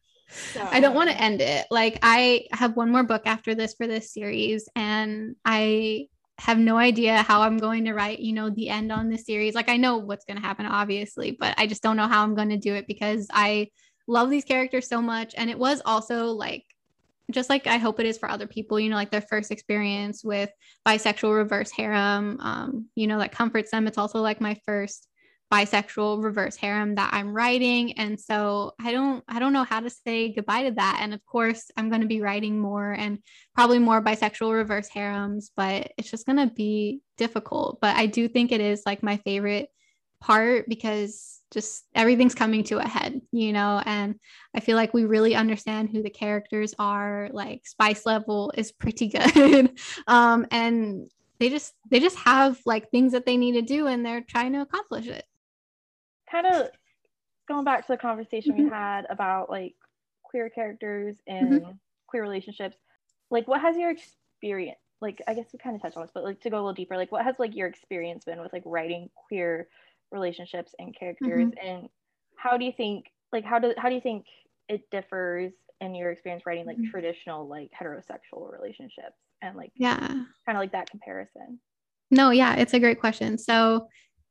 [0.53, 1.65] So I don't want to end it.
[1.71, 6.07] Like I have one more book after this for this series and I
[6.37, 9.55] have no idea how I'm going to write, you know, the end on this series.
[9.55, 12.35] Like I know what's going to happen obviously, but I just don't know how I'm
[12.35, 13.69] going to do it because I
[14.07, 16.63] love these characters so much and it was also like
[17.31, 20.23] just like I hope it is for other people, you know, like their first experience
[20.23, 20.49] with
[20.87, 23.87] bisexual reverse harem, um, you know, that comforts them.
[23.87, 25.07] It's also like my first
[25.51, 27.93] bisexual reverse harem that I'm writing.
[27.93, 30.99] And so I don't I don't know how to say goodbye to that.
[31.01, 33.19] And of course, I'm going to be writing more and
[33.55, 37.79] probably more bisexual reverse harems, but it's just going to be difficult.
[37.81, 39.69] But I do think it is like my favorite
[40.21, 44.15] part because just everything's coming to a head, you know, and
[44.55, 47.29] I feel like we really understand who the characters are.
[47.31, 49.71] Like spice level is pretty good.
[50.07, 54.05] um and they just they just have like things that they need to do and
[54.05, 55.25] they're trying to accomplish it.
[56.31, 56.69] kind of
[57.47, 58.63] going back to the conversation Mm-hmm.
[58.65, 59.75] we had about like
[60.23, 61.63] queer characters and
[62.07, 62.77] queer relationships
[63.31, 66.23] like what has your experience like i guess we kind of touched on this but
[66.23, 68.63] like to go a little deeper like what has like your experience been with like
[68.65, 69.67] writing queer
[70.11, 71.67] relationships and characters Mm-hmm.
[71.67, 71.89] and
[72.35, 74.25] how do you think like how do how do you think
[74.67, 75.51] it differs
[75.81, 76.89] in your experience writing like Mhm.
[76.91, 79.97] traditional like heterosexual relationships and like Yeah.
[79.97, 81.59] kind of like that comparison
[82.11, 83.37] No, yeah, it's a great question.
[83.37, 83.87] So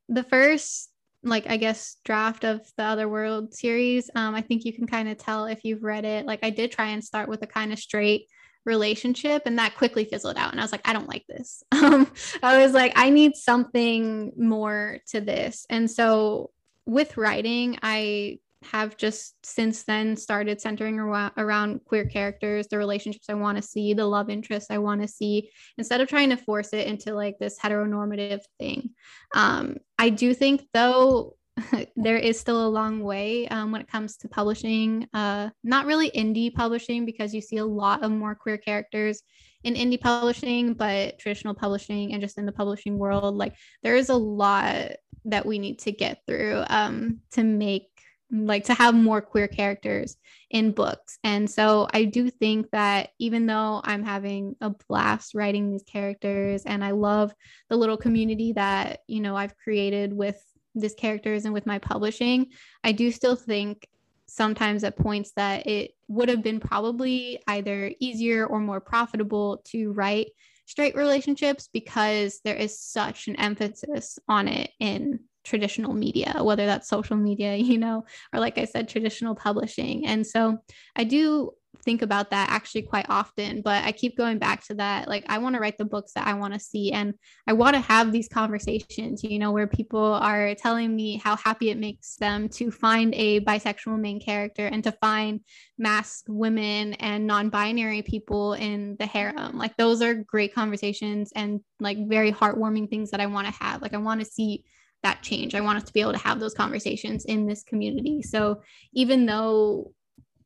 [0.08, 0.90] the first
[1.22, 5.08] like I guess draft of the Other World series, um, I think you can kind
[5.08, 6.26] of tell if you've read it.
[6.26, 8.26] Like I did try and start with a kind of straight
[8.68, 11.64] relationship and that quickly fizzled out and I was like I don't like this.
[11.72, 12.12] Um
[12.42, 15.66] I was like I need something more to this.
[15.70, 16.50] And so
[16.86, 23.34] with writing, I have just since then started centering around, queer characters, the relationships I
[23.34, 26.72] want to see, the love interests I want to see, instead of trying to force
[26.72, 28.90] it into like this heteronormative thing.
[29.34, 31.36] Um, I do think though
[31.96, 36.10] there is still a long way um, when it comes to publishing, uh, not really
[36.10, 39.22] indie publishing because you see a lot of more queer characters
[39.64, 44.08] in indie publishing, but traditional publishing and just in the publishing world, like there is
[44.08, 44.92] a lot
[45.24, 47.86] that we need to get through um, to make
[48.30, 50.16] like to have more queer characters
[50.50, 51.18] in books.
[51.24, 56.64] And so I do think that even though I'm having a blast writing these characters
[56.64, 57.32] and I love
[57.70, 60.38] the little community that, you know, I've created with
[60.74, 62.48] these characters and with my publishing,
[62.84, 63.86] I do still think
[64.26, 69.92] sometimes at points that it would have been probably either easier or more profitable to
[69.92, 70.28] write
[70.66, 76.88] straight relationships because there is such an emphasis on it in traditional media, whether that's
[76.88, 80.06] social media, you know, or like I said, traditional publishing.
[80.06, 80.58] And so
[80.94, 81.52] I do
[81.84, 85.08] think about that actually quite often, but I keep going back to that.
[85.08, 87.14] Like, I want to write the books that I want to see, and
[87.46, 91.70] I want to have these conversations, you know, where people are telling me how happy
[91.70, 95.40] it makes them to find a bisexual main character and to find
[95.78, 99.56] masked women and non binary people in the harem.
[99.56, 103.82] Like, those are great conversations and like very heartwarming things that I want to have.
[103.82, 104.64] Like, I want to see
[105.02, 105.54] that change.
[105.54, 108.22] I want us to be able to have those conversations in this community.
[108.22, 108.62] So
[108.92, 109.92] even though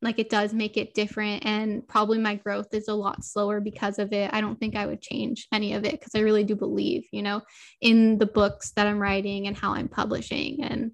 [0.03, 3.99] like it does make it different and probably my growth is a lot slower because
[3.99, 6.57] of it, I don't think I would change any of it because I really do
[6.57, 7.41] believe, you know,
[7.81, 10.93] in the books that I'm writing and how I'm publishing and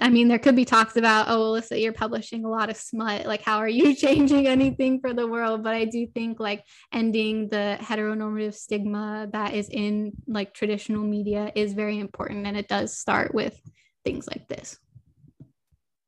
[0.00, 3.26] I mean, there could be talks about, oh, Alyssa, you're publishing a lot of smut.
[3.26, 5.62] Like, how are you changing anything for the world?
[5.62, 11.52] But I do think like ending the heteronormative stigma that is in like traditional media
[11.54, 12.46] is very important.
[12.46, 13.60] And it does start with
[14.04, 14.78] things like this.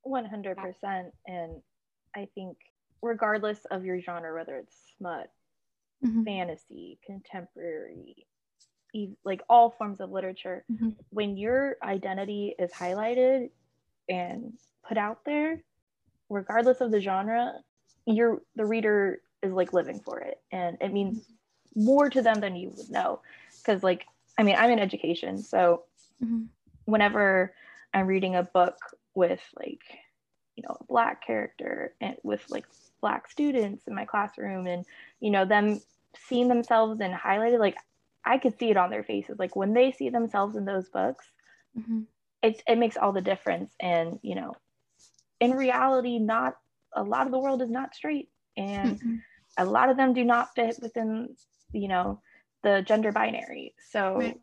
[0.07, 0.57] 100%
[1.27, 1.63] and
[2.17, 2.57] i think
[3.03, 5.31] regardless of your genre whether it's smut
[6.03, 6.25] Mhm.
[6.25, 8.27] fantasy contemporary
[9.25, 10.95] like all forms of literature Mhm.
[11.11, 13.51] when your identity is highlighted
[14.09, 14.53] and
[14.87, 15.63] put out there
[16.31, 17.53] regardless of the genre
[18.07, 21.27] you're the reader is like living for it and it means
[21.75, 23.21] more to them than you would know
[23.59, 24.07] because like
[24.39, 25.83] i mean i'm in education so
[26.23, 26.49] Mhm.
[26.85, 27.55] whenever
[27.95, 28.77] i'm reading a book
[29.15, 29.83] with like
[30.57, 32.65] you know a black character and with like
[33.01, 34.85] black students in my classroom and
[35.21, 35.81] you know them
[36.29, 37.77] seeing themselves and highlighted like
[38.25, 39.39] I could see it on their faces.
[39.39, 41.25] Like when they see themselves in those books,
[41.79, 42.03] mm-hmm.
[42.43, 43.73] it's it makes all the difference.
[43.79, 44.55] And you know,
[45.41, 46.57] in reality, not
[46.95, 49.17] a lot of the world is not straight, and mm-hmm.
[49.59, 51.37] a lot of them do not fit within
[51.73, 52.21] you know
[52.63, 53.75] the gender binary.
[53.91, 54.41] So right.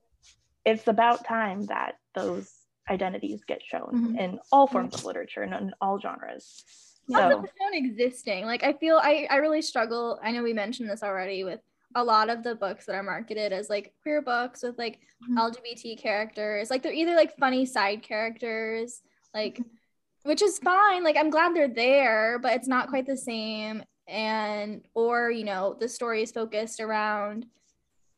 [0.63, 2.51] it's about time that those
[2.89, 4.15] identities get shown mm-hmm.
[4.17, 6.63] in all forms of literature and in all genres.
[7.09, 8.45] So shown existing.
[8.45, 10.19] Like I feel I I really struggle.
[10.23, 11.59] I know we mentioned this already with
[11.95, 15.37] a lot of the books that are marketed as like queer books with like mm-hmm.
[15.37, 16.69] LGBT characters.
[16.69, 19.01] Like they're either like funny side characters,
[19.33, 20.29] like mm-hmm.
[20.29, 21.03] which is fine.
[21.03, 23.83] Like I'm glad they're there, but it's not quite the same.
[24.07, 27.45] And or you know the story is focused around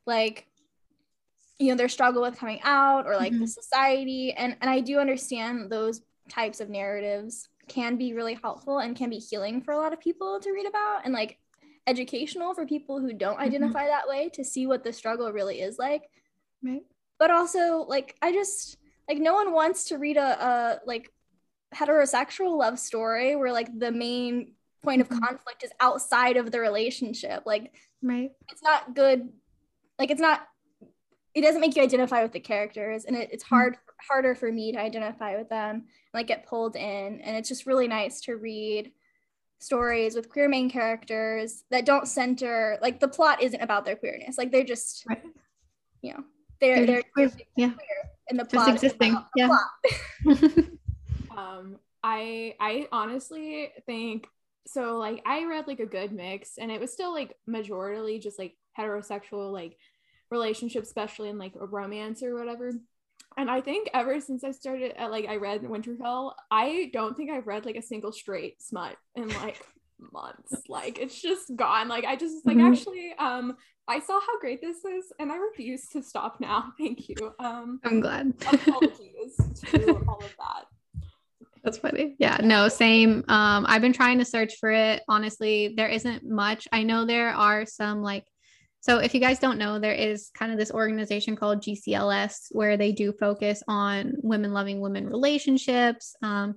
[0.06, 0.48] like
[1.64, 3.42] you know their struggle with coming out or like mm-hmm.
[3.42, 8.80] the society and and I do understand those types of narratives can be really helpful
[8.80, 11.40] and can be healing for a lot of people to read about and like
[11.88, 13.44] educational for people who don't mm-hmm.
[13.44, 16.04] identify that way to see what the struggle really is like
[16.62, 16.84] right
[17.18, 21.12] but also like i just like no one wants to read a, a like
[21.74, 24.52] heterosexual love story where like the main
[24.84, 25.24] point of mm-hmm.
[25.24, 29.30] conflict is outside of the relationship like right it's not good
[29.98, 30.42] like it's not
[31.36, 33.56] it doesn't make you identify with the characters and it, it's mm-hmm.
[33.56, 33.78] hard
[34.08, 37.66] harder for me to identify with them and like get pulled in and it's just
[37.66, 38.92] really nice to read
[39.60, 44.38] stories with queer main characters that don't center like the plot isn't about their queerness
[44.38, 45.24] like they're just right.
[46.02, 46.24] you know
[46.60, 47.72] they're they're, they're yeah
[48.30, 49.50] and the plot just existing yeah
[51.38, 54.28] um i i honestly think
[54.68, 58.38] so like i read like a good mix and it was still like majorly just
[58.38, 59.78] like heterosexual like
[60.34, 62.74] relationships especially in like a romance or whatever
[63.38, 67.32] and I think ever since I started at like I read Winterfell, I don't think
[67.32, 69.66] I've read like a single straight smut in like
[70.14, 70.54] months.
[70.70, 71.88] Like it's just gone.
[71.88, 72.74] Like I just like mm-hmm.
[72.74, 73.58] actually um
[73.88, 76.74] I saw how great this is and I refuse to stop now.
[76.78, 77.16] Thank you.
[77.40, 78.34] Um I'm glad.
[78.42, 79.38] apologies
[79.72, 80.66] to all of that.
[81.64, 82.16] That's funny.
[82.20, 83.24] Yeah, no, same.
[83.30, 85.02] Um, I've been trying to search for it.
[85.08, 86.68] Honestly, there isn't much.
[86.74, 88.26] I know there are some like
[88.84, 92.76] so, if you guys don't know, there is kind of this organization called GCLS where
[92.76, 96.18] they do focus on women loving women relationships.
[96.22, 96.56] Um,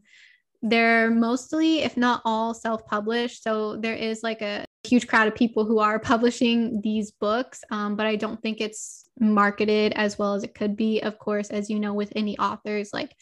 [0.60, 3.44] they're mostly, if not all, self published.
[3.44, 7.94] So, there is like a huge crowd of people who are publishing these books, um,
[7.94, 11.02] but I don't think it's marketed as well as it could be.
[11.02, 13.14] Of course, as you know, with any authors, like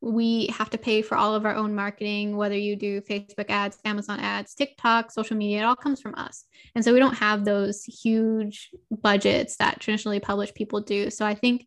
[0.00, 3.78] we have to pay for all of our own marketing, whether you do Facebook ads,
[3.84, 6.44] Amazon ads, TikTok, social media, it all comes from us.
[6.74, 11.10] And so we don't have those huge budgets that traditionally published people do.
[11.10, 11.66] So I think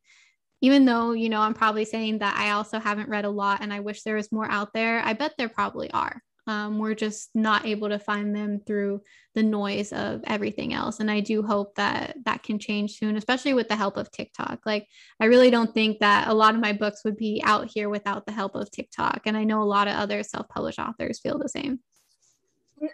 [0.61, 3.73] even though, you know, I'm probably saying that I also haven't read a lot and
[3.73, 6.21] I wish there was more out there, I bet there probably are.
[6.45, 9.01] Um, we're just not able to find them through
[9.33, 10.99] the noise of everything else.
[10.99, 14.59] And I do hope that that can change soon, especially with the help of TikTok.
[14.65, 14.87] Like,
[15.19, 18.25] I really don't think that a lot of my books would be out here without
[18.25, 19.21] the help of TikTok.
[19.25, 21.79] And I know a lot of other self published authors feel the same.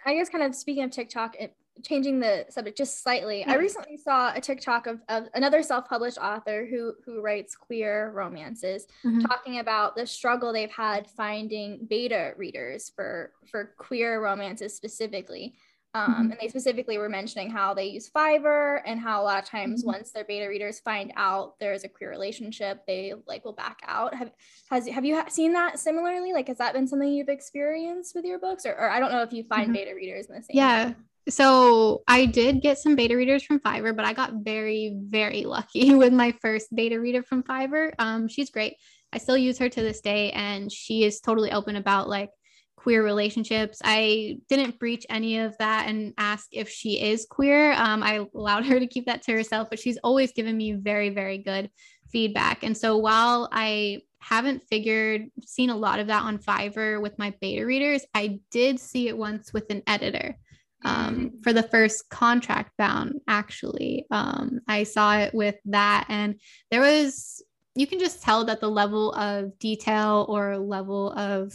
[0.06, 3.96] I guess, kind of speaking of TikTok, it, changing the subject just slightly i recently
[3.96, 9.20] saw a tiktok of, of another self-published author who who writes queer romances mm-hmm.
[9.20, 15.54] talking about the struggle they've had finding beta readers for for queer romances specifically
[15.92, 16.20] um, mm-hmm.
[16.30, 19.80] and they specifically were mentioning how they use fiverr and how a lot of times
[19.80, 19.92] mm-hmm.
[19.92, 24.14] once their beta readers find out there's a queer relationship they like will back out
[24.14, 24.30] have
[24.70, 28.38] has have you seen that similarly like has that been something you've experienced with your
[28.38, 29.72] books or, or i don't know if you find mm-hmm.
[29.72, 30.94] beta readers in the same yeah way.
[31.28, 35.94] So I did get some beta readers from Fiverr, but I got very, very lucky
[35.94, 37.92] with my first beta reader from Fiverr.
[37.98, 38.76] Um, she's great.
[39.12, 42.30] I still use her to this day, and she is totally open about like
[42.76, 43.80] queer relationships.
[43.84, 47.72] I didn't breach any of that and ask if she is queer.
[47.72, 51.10] Um, I allowed her to keep that to herself, but she's always given me very,
[51.10, 51.70] very good
[52.10, 52.62] feedback.
[52.62, 57.34] And so while I haven't figured, seen a lot of that on Fiverr with my
[57.40, 60.36] beta readers, I did see it once with an editor
[60.84, 61.42] um, mm.
[61.42, 67.42] for the first contract bound actually um, i saw it with that and there was
[67.74, 71.52] you can just tell that the level of detail or level of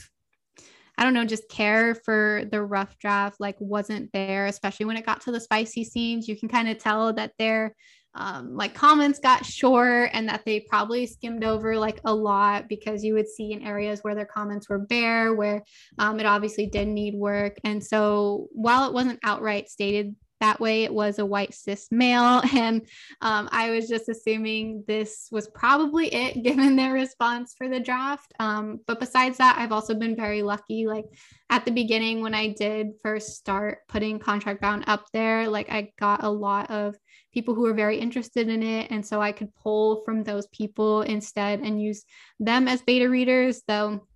[0.98, 5.06] i don't know just care for the rough draft like wasn't there especially when it
[5.06, 7.76] got to the spicy scenes you can kind of tell that they're
[8.16, 13.04] um, like comments got short and that they probably skimmed over like a lot because
[13.04, 15.64] you would see in areas where their comments were bare, where
[16.00, 17.58] um, it obviously did need work.
[17.64, 22.42] And so while it wasn't outright stated that way, it was a white cis male.
[22.56, 22.88] And
[23.22, 28.34] um, I was just assuming this was probably it given their response for the draft.
[28.40, 30.88] Um, but besides that, I've also been very lucky.
[30.88, 31.06] Like
[31.50, 35.92] at the beginning, when I did first start putting Contract Bound up there, like I
[36.00, 36.96] got a lot of
[37.36, 38.90] people who are very interested in it.
[38.90, 42.04] And so I could pull from those people instead and use
[42.40, 44.08] them as beta readers, though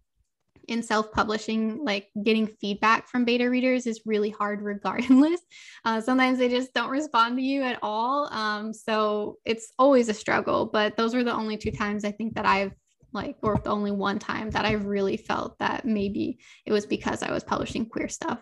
[0.70, 5.42] in self-publishing like getting feedback from beta readers is really hard regardless.
[5.84, 8.32] Uh, sometimes they just don't respond to you at all.
[8.32, 12.36] Um, so it's always a struggle but those were the only two times i think
[12.36, 12.74] that i've
[13.14, 17.24] like or the only one time that i really felt that maybe it was because
[17.24, 18.40] i was publishing queer stuff.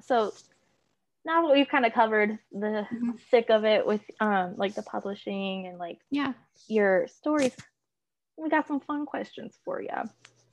[0.00, 0.32] So
[1.24, 3.18] now that we've kind of covered the Mhm.
[3.30, 6.32] thick of it with um like the publishing and like yeah.
[6.68, 7.54] your stories
[8.36, 9.88] we got some fun questions for you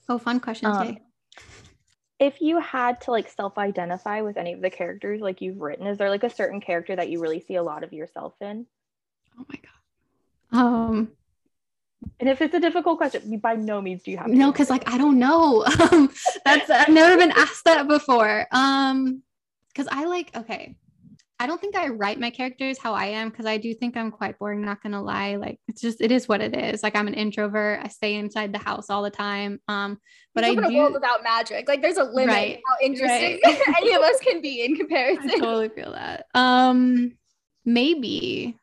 [0.09, 0.97] oh fun questions Um,
[2.19, 5.97] if you had to like self-identify with any of the characters like you've written is
[5.97, 8.65] there like a certain character that you really see a lot of yourself in?
[9.39, 10.59] Oh my god.
[10.59, 11.11] Um
[12.19, 14.69] and if it's a difficult question by no means do you have to no because
[14.69, 15.65] like i don't know.
[15.91, 16.09] Um
[16.45, 18.47] that's i've never been asked that before.
[18.51, 19.24] Um
[19.74, 20.76] because i like okay
[21.39, 24.11] i don't think i write my characters how i am because i do think i'm
[24.11, 27.07] quite boring not gonna lie like it's just it is what it is like i'm
[27.07, 29.97] an introvert i stay inside the house all the time um
[30.36, 31.67] but i in do a world without magic.
[31.67, 33.61] Like there's a limit Right, how interesting right.
[33.78, 35.39] any of us can be in I comparison.
[35.39, 36.26] totally feel that.
[36.34, 37.13] Um,
[37.65, 38.57] maybe.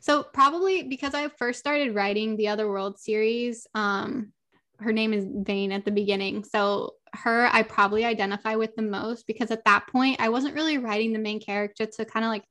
[0.00, 4.32] So probably because I first started writing the Other World series, um,
[4.78, 6.44] her name is Vane at the beginning.
[6.44, 10.78] So her I probably identify with the most because at that point I wasn't really
[10.78, 12.44] writing the main character to kind of like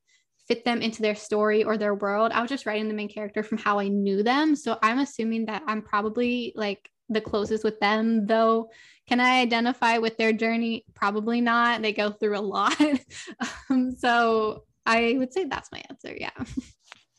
[0.48, 2.32] fit them into their story or their world.
[2.32, 4.56] I was just writing the main character from how I knew them.
[4.56, 8.70] So I'm assuming that I'm probably like the closest with them, though.
[9.08, 10.86] Can I identify with their journey?
[10.96, 11.82] Probably not.
[11.82, 12.80] They go through a lot.
[13.70, 16.16] um, so I would say that's my answer.
[16.18, 16.32] Yeah.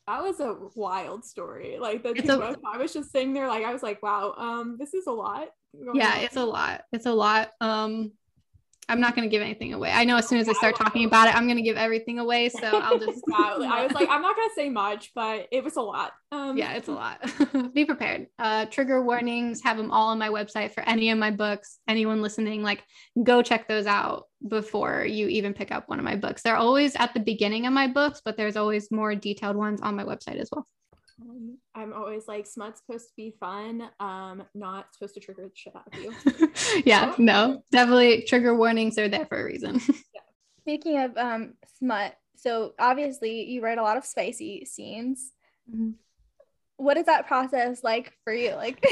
[0.07, 1.79] That was a wild story.
[1.79, 4.03] Like the It's two of us, I was just sitting there, like I was like,
[4.03, 5.49] wow, um, this is a lot.
[5.75, 6.83] Going Yeah, it's a lot.
[6.93, 7.51] It's a lot.
[7.61, 8.13] Um,
[8.91, 9.93] I'm not going to give anything away.
[9.93, 12.19] I know as soon as I start talking about it, I'm going to give everything
[12.19, 12.49] away.
[12.49, 13.23] So I'll just.
[13.33, 16.13] I was like, I'm not gonna say much, but it was a lot.
[16.33, 17.25] Um, yeah, it's a lot.
[17.75, 18.27] Be prepared.
[18.37, 21.79] Uh, trigger warnings, have them all on my website for any of my books.
[21.87, 22.83] Anyone listening, like,
[23.23, 26.43] go check those out before you even pick up one of my books.
[26.43, 29.95] They're always at the beginning of my books, but there's always more detailed ones on
[29.95, 30.67] my website as well.
[31.23, 35.51] Um, I'm always like, smut's supposed to be fun, um, not supposed to trigger the
[35.55, 36.83] shit out of you.
[36.85, 39.81] yeah, no, definitely trigger warnings are there for a reason.
[40.63, 45.33] Speaking of um smut, so obviously you write a lot of spicy scenes.
[45.75, 45.95] Mhm.
[46.77, 48.55] What is that process like for you?
[48.55, 48.85] Like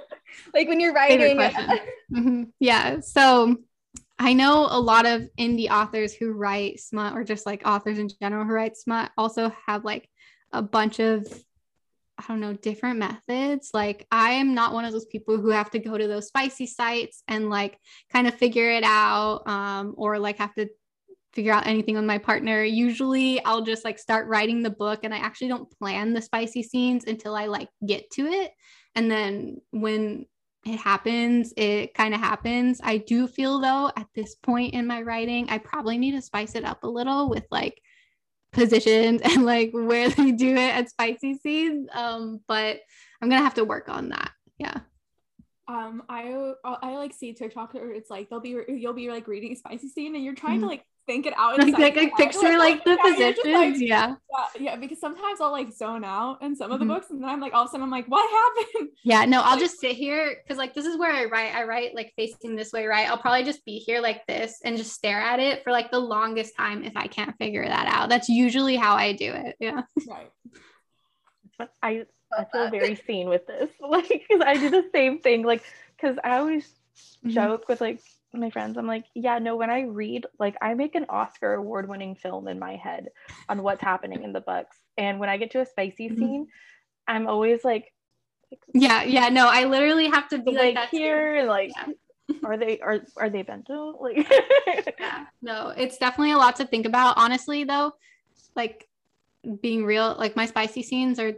[0.54, 1.80] like when you're Favorite writing question.
[2.12, 2.52] Mhm.
[2.60, 3.00] Yeah.
[3.00, 3.56] So
[4.18, 8.08] I know a lot of indie authors who write smut or just like authors in
[8.20, 10.08] general who write smut also have like
[10.52, 11.26] a bunch of
[12.18, 13.70] I don't know, different methods.
[13.72, 16.66] Like I am not one of those people who have to go to those spicy
[16.66, 17.78] sites and like
[18.12, 20.68] kind of figure it out um or like have to
[21.32, 22.64] figure out anything with my partner.
[22.64, 26.62] Usually I'll just like start writing the book and I actually don't plan the spicy
[26.62, 28.50] scenes until I like get to it.
[28.96, 30.26] And then when
[30.66, 32.80] it happens, it kind of happens.
[32.82, 36.56] I do feel though at this point in my writing, I probably need to spice
[36.56, 37.80] it up a little with like
[38.52, 41.88] positions and like where they do it at spicy scenes.
[41.92, 42.80] Um, but
[43.20, 44.32] I'm gonna have to work on that.
[44.58, 44.80] Yeah.
[45.66, 49.54] Um, I I like see TikTok where it's like they'll be you'll be like reading
[49.54, 50.70] spicy scene and you're trying to Mhm.
[50.70, 51.58] like think it out.
[51.58, 52.30] in Like, like, your like head.
[52.30, 53.54] picture like the yeah, positions.
[53.54, 54.14] like, yeah.
[54.30, 56.88] yeah, yeah, because sometimes I'll like zone out in some of the Mhm.
[56.94, 58.90] books and then I'm like all of a sudden I'm like, what happened?
[59.02, 61.54] Yeah, no, I'll Like- just sit here because like this is where I write.
[61.54, 63.08] I write like facing this way, right?
[63.08, 65.98] I'll probably just be here like this and just stare at it for like the
[65.98, 68.08] longest time if I can't figure that out.
[68.10, 69.56] That's usually how I do it.
[69.58, 69.82] Yeah.
[70.08, 70.30] Right.
[71.82, 72.04] I,
[72.36, 73.70] I feel very seen with this.
[73.80, 75.42] Like, because I do the same thing.
[75.44, 75.62] Like,
[75.96, 76.68] because I always
[77.24, 77.30] Mhm.
[77.30, 78.00] joke with like
[78.34, 78.76] my friends.
[78.76, 82.48] I'm like, yeah, no, when I read, like, I make an Oscar award winning film
[82.48, 83.08] in my head
[83.48, 84.76] on what's happening in the books.
[84.96, 86.18] And when I get to a spicy Mhm.
[86.18, 86.46] scene,
[87.06, 87.92] I'm always like,
[88.74, 91.92] Yeah, yeah, no, I literally have to be like, like here, and like, Yeah.
[92.44, 93.98] are they are are they bento?
[94.00, 94.26] Like,
[94.98, 97.92] yeah no it's definitely a lot to think about honestly though
[98.56, 98.88] like
[99.60, 101.32] being real like my spicy scenes are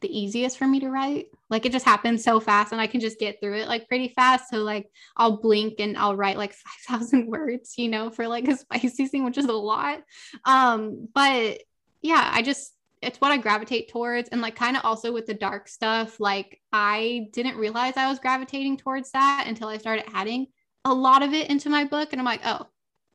[0.00, 3.00] the easiest for me to write like it just happens so fast and i can
[3.00, 6.52] just get through it like pretty fast so like i'll blink and i'll write like
[6.88, 10.00] 5000 words you know for like a spicy scene which is a lot
[10.44, 11.60] um but
[12.02, 15.34] yeah i just it's what i gravitate towards and like kind of also with the
[15.34, 20.46] dark stuff like i didn't realize i was gravitating towards that until i started adding
[20.84, 22.66] a lot of it into my book and i'm like oh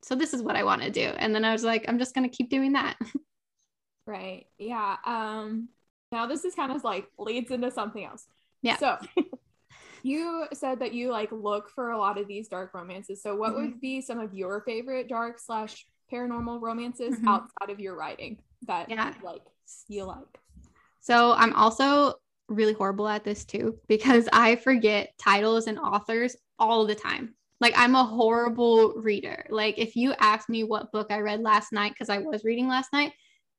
[0.04, 1.02] so this is what I want to do.
[1.02, 2.98] And then I was like, I'm just going to keep doing that.
[4.06, 4.48] Right.
[4.58, 4.98] Yeah.
[5.06, 5.70] Um
[6.14, 8.28] now this is kind of like leads into something else.
[8.62, 8.78] Yeah.
[8.78, 8.98] So
[10.04, 13.22] you said that you like look for a lot of these dark romances.
[13.22, 13.62] So what Mm-hmm.
[13.62, 17.28] would be some of your favorite dark slash paranormal romances Mhm.
[17.28, 18.38] outside of your writing?
[18.66, 19.14] that Yeah.
[19.22, 19.42] like
[19.90, 20.40] you like?
[21.02, 22.14] So I'm also
[22.48, 27.36] really horrible at this too because I forget titles and authors all the time.
[27.60, 29.46] Like I'm a horrible reader.
[29.50, 32.68] Like if you ask me what book I read last night because I was reading
[32.70, 33.12] last night,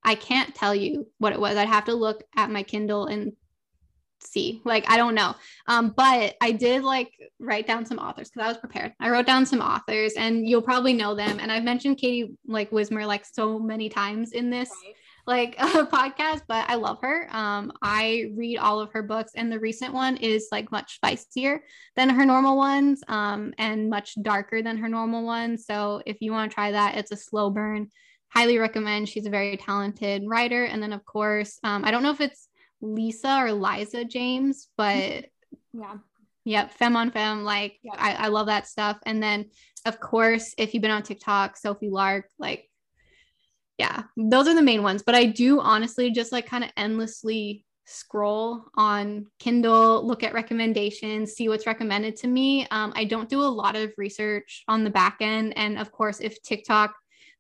[0.05, 1.57] I can't tell you what it was.
[1.57, 3.33] I'd have to look at my Kindle and
[4.21, 4.63] see.
[4.65, 5.35] Like I don't know.
[5.67, 8.93] Um but I did like write down some authors because I was prepared.
[9.01, 12.73] I wrote down some authors and you'll probably know them and I've mentioned Katie like
[12.73, 14.71] Wismer like so many times in this
[15.27, 17.29] like a podcast, but I love her.
[17.31, 21.63] Um, I read all of her books, and the recent one is like much spicier
[21.97, 25.67] than her normal ones, um, and much darker than her normal ones.
[25.67, 27.91] So if you want to try that, it's a slow burn.
[28.35, 29.09] Highly recommend.
[29.09, 32.49] She's a very talented writer, and then of course, um, I don't know if it's
[32.81, 35.27] Lisa or Liza James, but
[35.73, 35.97] Yeah.
[36.45, 37.43] Yep, femme on femme.
[37.45, 37.95] Like Yeah.
[37.97, 38.99] I, I love that stuff.
[39.07, 39.47] And then
[39.87, 42.69] of course, if you've been on TikTok, Sophie Lark, like
[43.79, 45.03] yeah, those are the main ones.
[45.03, 51.33] But I do honestly just like kind of endlessly scroll on Kindle, look at recommendations,
[51.33, 52.67] see what's recommended to me.
[52.71, 55.55] Um, I don't do a lot of research on the back end.
[55.57, 56.95] And of course, if TikTok,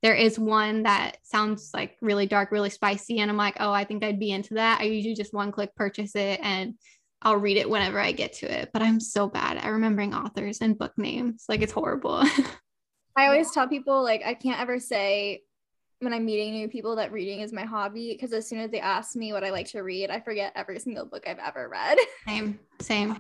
[0.05, 3.85] there is one that sounds like really dark, really spicy, and I'm like, oh, I
[3.85, 4.79] think I'd be into that.
[4.79, 6.75] I usually just one click purchase it and
[7.23, 8.69] I'll read it whenever I get to it.
[8.75, 11.47] But I'm so bad at remembering authors and book names.
[11.49, 12.23] Like it's horrible.
[13.17, 15.41] I always tell people like I can't ever say
[16.01, 18.81] when I'm meeting new people that reading is my hobby because as soon as they
[18.81, 21.97] ask me what I like to read, I forget every single book I've ever read.
[22.29, 23.17] same, same.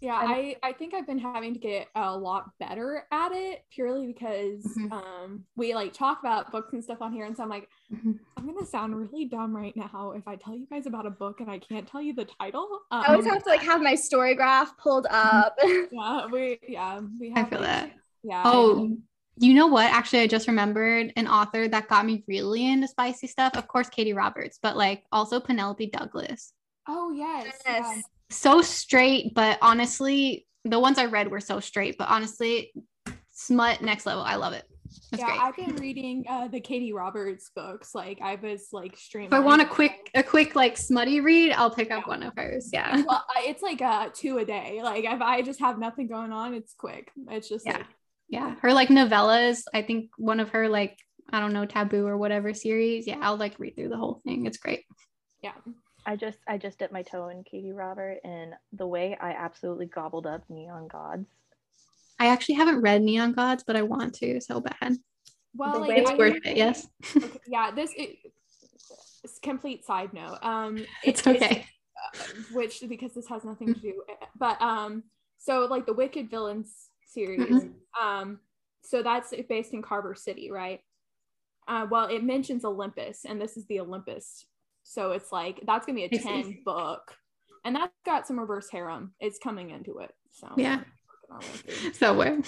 [0.00, 3.64] Yeah, I'm- I, I think I've been having to get a lot better at it
[3.70, 4.92] purely because Mhm.
[4.92, 8.18] um we like talk about books and stuff on here and so I'm like Mhm.
[8.36, 11.40] I'm gonna sound really dumb right now if I tell you guys about a book
[11.40, 12.68] and I can't tell you the title.
[12.92, 15.56] Um, I always have to like have my StoryGraph pulled up.
[15.92, 17.92] yeah, we yeah, we I have feel like, that.
[18.22, 18.42] Yeah.
[18.44, 18.96] Oh, have-
[19.40, 19.90] you know what?
[19.92, 23.56] Actually, I just remembered an author that got me really into spicy stuff.
[23.56, 26.52] Of course, Katee Roberts, but like also Penelope Douglas.
[26.88, 27.56] oh yes.
[27.66, 27.78] yeah.
[27.94, 28.02] yes.
[28.30, 32.72] So straight, but honestly, the ones I read were so straight, but honestly,
[33.32, 34.22] smut next level.
[34.22, 34.64] I love it.
[35.10, 35.40] That's yeah, great.
[35.40, 37.94] I've been reading uh, the Katee Roberts books.
[37.94, 39.28] Like I was like streaming.
[39.28, 42.32] if I want a quick, a quick like smutty read, I'll pick up one of
[42.36, 42.70] hers.
[42.72, 43.02] Yeah.
[43.06, 44.80] well, it's like uh two a day.
[44.82, 47.10] Like if I just have nothing going on, it's quick.
[47.30, 47.78] It's just Yeah.
[47.78, 47.86] like
[48.28, 48.54] Yeah.
[48.60, 50.98] Her like novellas, I think one of her like,
[51.30, 53.06] I don't know, taboo or whatever series.
[53.06, 54.46] Yeah, I'll like read through the whole thing.
[54.46, 54.84] It's great.
[55.42, 55.52] yeah.
[56.08, 59.84] I just I just dipped my toe in Katee Robert and the way I absolutely
[59.86, 61.28] gobbled up Neon Gods.
[62.18, 64.96] I actually haven't read Neon Gods, but I want to so bad.
[65.54, 66.56] Well, The like, way It's I worth it.
[66.56, 66.88] Yes.
[67.14, 68.16] okay, yeah, this it,
[69.22, 70.38] it's complete side note.
[70.42, 71.66] Um, It's it- okay.
[72.14, 74.02] uh, which because this has nothing to do,
[74.38, 75.02] but um,
[75.36, 77.72] so like the Wicked Villains series, Mhm.
[78.00, 78.40] um,
[78.82, 80.80] so that's based in Carver City, right?
[81.66, 84.46] Uh, well, it mentions Olympus, and this is the Olympus,
[84.88, 87.14] so it's like that's gonna be a ten book,
[87.64, 89.12] and that's got some reverse harem.
[89.20, 90.80] It's coming into it, so Yeah.
[91.28, 91.92] we're working our way through.
[91.92, 92.38] Somewhere.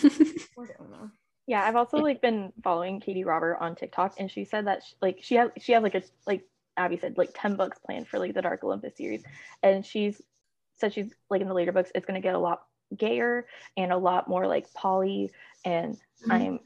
[0.56, 1.12] We're getting there.
[1.46, 4.94] Yeah, I've also like been following Katee Robert on TikTok, and she said that she,
[5.02, 6.44] like she has she has like a like
[6.76, 9.22] Abby said like ten books planned for like the Dark Olympus series,
[9.62, 10.20] and she's
[10.78, 12.62] said she's like in the later books it's gonna get a lot
[12.96, 15.30] gayer and a lot more like poly,
[15.64, 16.30] and Mhm.
[16.32, 16.60] I'm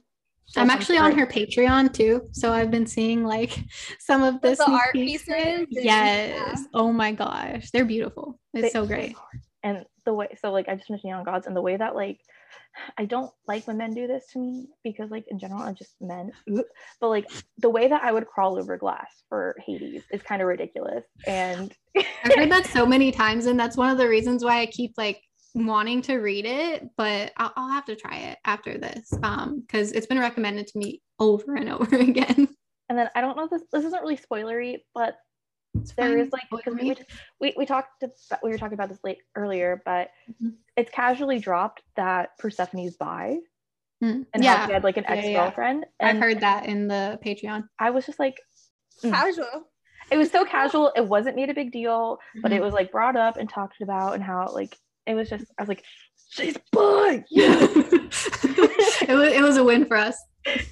[0.46, 2.28] so I'm actually on her Patreon too.
[2.32, 3.58] So I've been seeing like
[3.98, 5.24] some of the, The art peeks.
[5.24, 6.58] pieces Yes.
[6.58, 6.64] yeah.
[6.74, 7.70] Oh my gosh.
[7.72, 8.38] They're beautiful.
[8.52, 9.16] It's They- so great.
[9.62, 12.20] and the way so like I just finished Neon Gods and the way that like
[12.98, 15.94] I don't like when men do this to me because like in general I'm just
[16.00, 16.30] men
[17.00, 20.48] but like the way that I would crawl over glass for Hades is kind of
[20.48, 24.60] ridiculous and I've heard that so many times, and that's one of the reasons why
[24.60, 25.22] I keep like
[25.54, 29.12] wanting to read it, but I'll, I'll have to try it after this.
[29.22, 32.48] Um, because it's been recommended to me over and over again.
[32.88, 35.16] and then I don't know this this isn't really spoilery but
[35.74, 36.18] It's there fine.
[36.18, 36.94] is like because we,
[37.40, 40.10] we we talked about, we were talking about this late earlier but
[40.42, 40.54] Mhm.
[40.76, 43.38] it's casually dropped that Persephone's bi
[44.02, 45.28] Mm, and how yeah, she had like an Yeah, yeah, yeah.
[45.28, 47.68] ex-girlfriend I've heard that in the Patreon.
[47.78, 48.36] I was just like
[49.04, 49.10] Mm.
[49.12, 49.64] Casual.
[50.10, 52.56] it was so casual it wasn't made a big deal but Mm-hmm.
[52.58, 54.76] it was like brought up and talked about and how like
[55.06, 55.84] it was just I was like
[56.30, 60.16] she's bi yeah it was it was a win for us.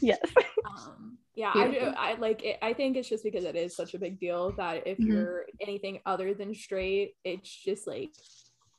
[0.01, 0.19] yes
[0.67, 3.95] um yeah I, do, I like it, i think it's just because it is such
[3.95, 5.07] a big deal that if Mhm.
[5.07, 8.11] you're anything other than straight it's just like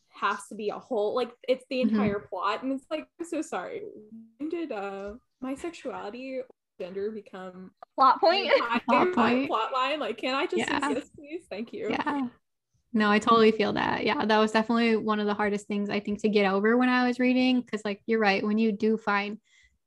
[0.09, 1.89] has to be a whole like it's the Mhm.
[1.89, 3.81] entire plot and it's like i'm so sorry
[4.37, 6.45] when did uh my sexuality or
[6.79, 8.49] gender become Plot point.
[8.87, 9.47] Plot point.
[9.47, 10.89] plot line like can i just Yeah.
[10.89, 12.27] exist please thank you Yeah.
[12.93, 14.05] No, I totally feel that.
[14.05, 16.89] Yeah, that was definitely one of the hardest things I think to get over when
[16.89, 17.63] I was reading.
[17.63, 19.39] Cause like you're right, when you do find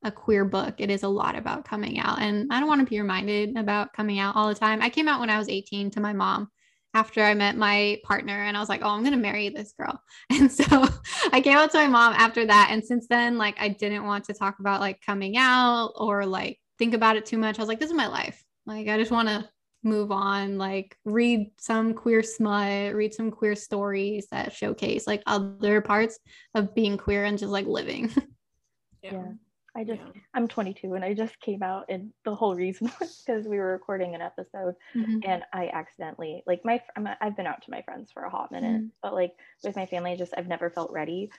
[0.02, 2.20] a queer book, it is a lot about coming out.
[2.20, 4.82] And I don't want to be reminded about coming out all the time.
[4.82, 6.48] I came out when I was 18 to my mom
[6.94, 9.72] after I met my partner and I was like, oh, I'm going to marry this
[9.78, 10.00] girl.
[10.30, 10.64] And so
[11.32, 12.68] I came out to my mom after that.
[12.70, 16.58] And since then, like, I didn't want to talk about like coming out or like
[16.78, 17.58] think about it too much.
[17.58, 18.42] I was like, this is my life.
[18.64, 19.48] Like, I just want to
[19.82, 25.80] move on, like, read some queer smut, read some queer stories that showcase like other
[25.80, 26.18] parts
[26.54, 28.10] of being queer and just like living.
[29.02, 29.12] yeah.
[29.12, 29.32] yeah.
[29.76, 30.22] I just yeah.
[30.32, 33.72] I'm 22 and I just came out and the whole reason was because we were
[33.72, 35.18] recording an episode mm-hmm.
[35.22, 38.50] and I accidentally like my i have been out to my friends for a hot
[38.50, 38.86] minute mm-hmm.
[39.02, 41.30] but like with my family just I've never felt ready.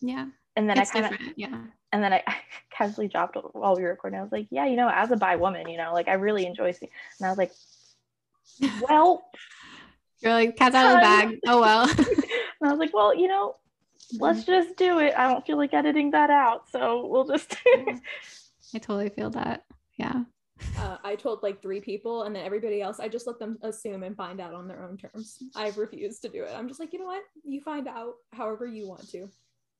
[0.00, 0.26] Yeah.
[0.54, 1.62] And then it's I kind of yeah.
[1.92, 2.36] And then I, I,
[2.70, 4.20] casually dropped while we were recording.
[4.20, 6.46] I was like, yeah, you know, as a bi woman, you know, like I really
[6.46, 6.92] enjoy seeing.
[7.18, 7.52] And I was like,
[8.88, 9.22] well,
[10.20, 11.38] you're like cat's out of the bag.
[11.46, 11.88] Oh well.
[11.98, 13.56] and I was like, well, you know,
[14.18, 14.52] let's mm-hmm.
[14.52, 15.14] just do it.
[15.16, 16.68] I don't feel like editing that out.
[16.70, 17.56] So we'll just.
[18.74, 19.64] I totally feel that.
[19.98, 20.22] Yeah.
[20.78, 24.02] Uh, I told like three people, and then everybody else, I just let them assume
[24.02, 25.42] and find out on their own terms.
[25.56, 26.52] I've refused to do it.
[26.54, 27.22] I'm just like, you know what?
[27.42, 29.28] You find out however you want to.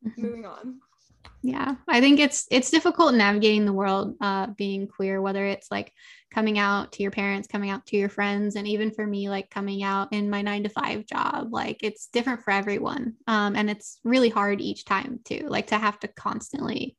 [0.07, 0.23] Mm-hmm.
[0.23, 0.81] Moving on
[1.43, 5.93] yeah i think it's it's difficult navigating the world uh being queer whether it's like
[6.33, 9.49] coming out to your parents coming out to your friends and even for me like
[9.51, 13.71] coming out in my 9 to 5 job like it's different for everyone um and
[13.71, 16.97] it's really hard each time too like to have to constantly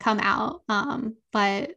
[0.00, 1.70] come out um but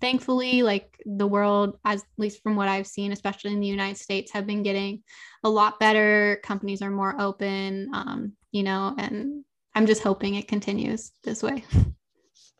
[0.00, 3.98] thankfully like the world as at least from what i've seen especially in the united
[3.98, 5.02] states have been getting
[5.42, 9.44] a lot better companies are more open um you know and
[9.78, 11.64] I'm just hoping it continues this way.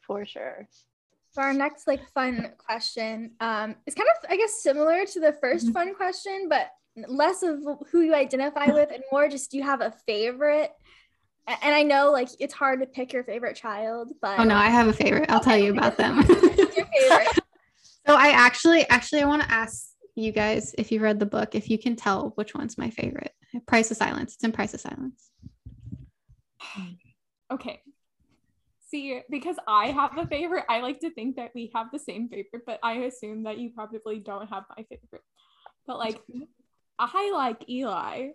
[0.06, 0.68] For sure.
[1.32, 5.36] So our next like fun question um, is kind of I guess similar to the
[5.42, 5.72] 1st mm-hmm.
[5.72, 6.70] fun question, but
[7.08, 7.58] less of
[7.90, 10.70] who you identify with and more just do you have a favorite?
[11.48, 14.68] And I know like it's hard to pick your favorite child, but oh no, I
[14.68, 15.28] have a favorite.
[15.28, 15.50] I'll okay.
[15.50, 16.18] tell you about them.
[16.18, 17.38] your favorite?
[18.06, 21.56] so I actually actually I want to ask you guys if you read the book
[21.56, 23.32] if you can tell which one's my favorite.
[23.66, 24.34] Price of Silence.
[24.34, 25.32] It's in Price of Silence.
[27.52, 27.80] okay.
[28.90, 32.26] See because i have a favorite i like to think that we have the same
[32.28, 35.22] favorite but i assume that you probably don't have my favorite.
[35.86, 36.18] But like
[36.98, 38.28] i like eli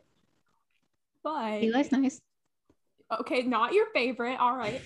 [1.24, 2.22] but eli's nice.
[3.20, 4.40] Okay not your favorite.
[4.40, 4.82] All right.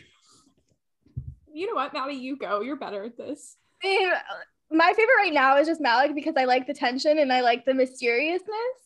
[1.51, 1.93] You know what?
[1.93, 2.61] Madi, you go.
[2.61, 3.57] You're better at this.
[3.83, 7.65] My favorite right now is just malik because i like the tension and i like
[7.65, 8.77] the mysteriousness.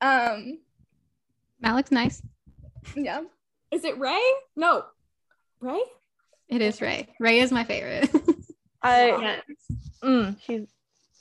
[0.00, 0.58] Um
[1.60, 2.22] malik's nice.
[2.96, 3.22] yeah
[3.74, 4.22] is it Ray?
[4.56, 4.84] No.
[5.60, 5.82] Ray?
[6.48, 7.08] It is Ray.
[7.18, 8.08] Ray is my favorite.
[8.82, 9.42] I yes.
[10.02, 10.66] mm, she's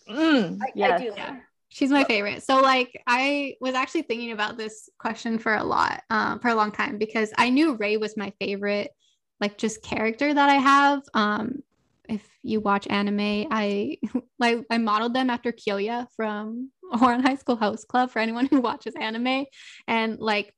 [0.07, 1.01] mm, I, yes.
[1.01, 1.39] I yeah.
[1.69, 2.43] She's my favorite.
[2.43, 6.55] So like I was actually thinking about this question for a lot, um, for a
[6.55, 8.91] long time because I knew Ray was my favorite,
[9.39, 11.01] like just character that I have.
[11.15, 11.63] Um,
[12.07, 13.97] if you watch anime, I
[14.39, 18.61] like I modeled them after Kyoya from Ouran High School Host Club for anyone who
[18.61, 19.45] watches anime.
[19.87, 20.53] And like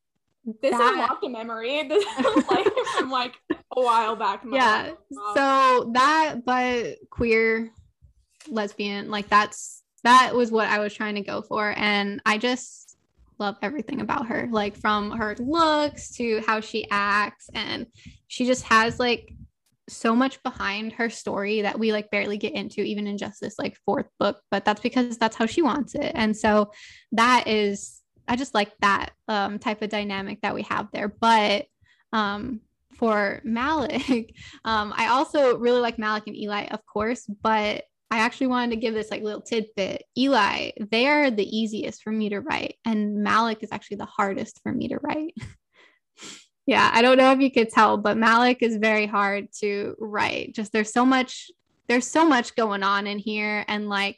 [0.61, 1.83] this that, unlocked a memory.
[1.89, 2.05] This
[2.49, 2.67] like
[2.97, 4.43] from like a while back.
[4.49, 7.71] Yeah oh, so that but queer
[8.47, 12.97] lesbian like that's that was what i was trying to go for and i just
[13.39, 17.87] love everything about her like from her looks to how she acts and
[18.27, 19.33] she just has like
[19.89, 23.59] so much behind her story that we like barely get into even in just this
[23.59, 26.71] like fourth book but that's because that's how she wants it and so
[27.11, 31.07] that is I just like that um, type of dynamic that we have there.
[31.07, 31.65] But
[32.13, 32.61] um,
[32.97, 38.47] for Malik, um, I also really like Malik and Eli, of course, but I actually
[38.47, 40.03] wanted to give this like little tidbit.
[40.17, 44.61] Eli, they are the easiest for me to write, and Malik is actually the hardest
[44.63, 45.33] for me to write.
[46.65, 50.53] yeah, I don't know if you could tell, but Malik is very hard to write.
[50.53, 51.49] Just there's so much,
[51.87, 54.17] there's so much going on in here, and like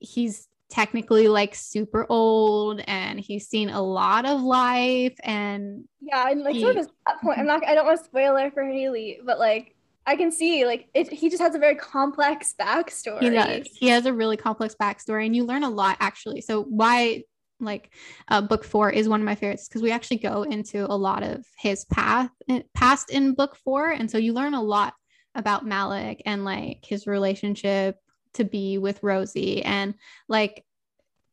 [0.00, 6.42] he's technically like super old and he's seen a lot of life and yeah and
[6.42, 8.62] like he, sort of that point i'm not i don't want to spoil it for
[8.64, 9.74] Hayley but like
[10.06, 13.22] i can see like it, he just has a very complex backstory.
[13.22, 13.68] He does.
[13.72, 16.40] He has a really complex backstory and you learn a lot actually.
[16.40, 17.24] So why
[17.60, 17.92] like
[18.28, 21.22] uh, book four is one of my favorites because we actually go into a lot
[21.22, 24.94] of his path eh, past in book four and so you learn a lot
[25.34, 27.96] about malik and like his relationship
[28.38, 29.62] to be with Rosie.
[29.62, 29.94] And
[30.26, 30.64] like,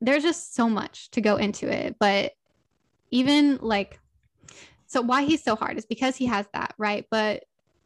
[0.02, 1.96] there's just so much to go into it.
[2.00, 2.34] But
[3.10, 4.00] even like,
[4.88, 7.06] so why he's so hard is because he has that, right?
[7.10, 7.46] But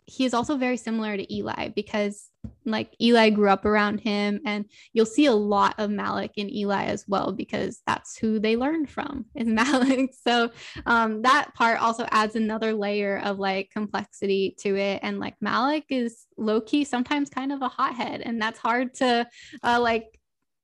[0.09, 2.29] he is also very similar to Eli because
[2.65, 6.85] like Eli grew up around him and you'll see a lot of Malik in Eli
[6.85, 10.11] as well because that's who they learned from is Malik.
[10.19, 10.49] So
[10.85, 14.99] um, that part also adds another layer of like complexity to it.
[15.03, 19.27] And like Malik is low key sometimes kind of a hothead and that's hard to
[19.63, 20.19] uh, like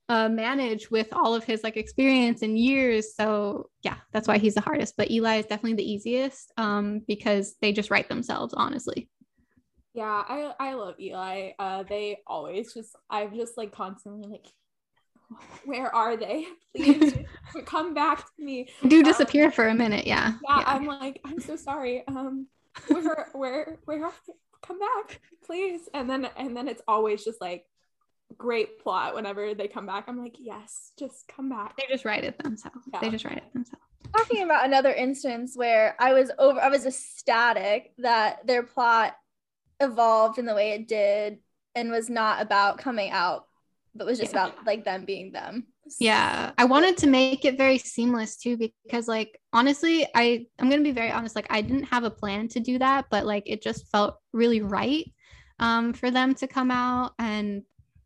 [0.09, 3.15] uh, manage with all of his like experience and years.
[3.15, 4.95] So yeah, that's why he's the hardest.
[4.97, 9.09] But Eli is definitely the easiest um, because they just write themselves, honestly.
[9.95, 11.51] Yeah, I I love Eli.
[11.57, 14.45] Uh, they always just I'm just like constantly like,
[15.63, 16.45] where are they?
[16.75, 17.13] Please
[17.65, 18.67] come back to me.
[18.85, 20.33] Do disappear um, for a minute, yeah.
[20.43, 20.59] yeah.
[20.59, 20.63] yeah.
[20.67, 22.03] I'm like I'm so sorry.
[22.07, 22.47] Um,
[22.89, 24.05] where where where?
[24.05, 24.13] Are
[24.65, 25.87] come back, please.
[25.93, 27.65] And then and then it's always just like
[28.37, 30.05] great plot whenever they come back.
[30.07, 31.77] I'm like, yes, just come back.
[31.77, 32.87] They just write it themselves.
[32.91, 32.99] Yeah.
[32.99, 33.81] They just write it themselves.
[34.15, 39.15] Talking about another instance where I was over, I was ecstatic that their plot
[39.79, 41.39] evolved in the way it did
[41.75, 43.45] and was not about coming out,
[43.93, 44.47] but was just yeah.
[44.47, 45.67] about like them being them.
[45.99, 50.81] Yeah, I wanted to make it very seamless too because like honestly, I I'm to
[50.81, 53.61] be very honest like I didn't have a plan to do that, but like it
[53.61, 55.05] just felt really right
[55.59, 57.63] um for them to come out and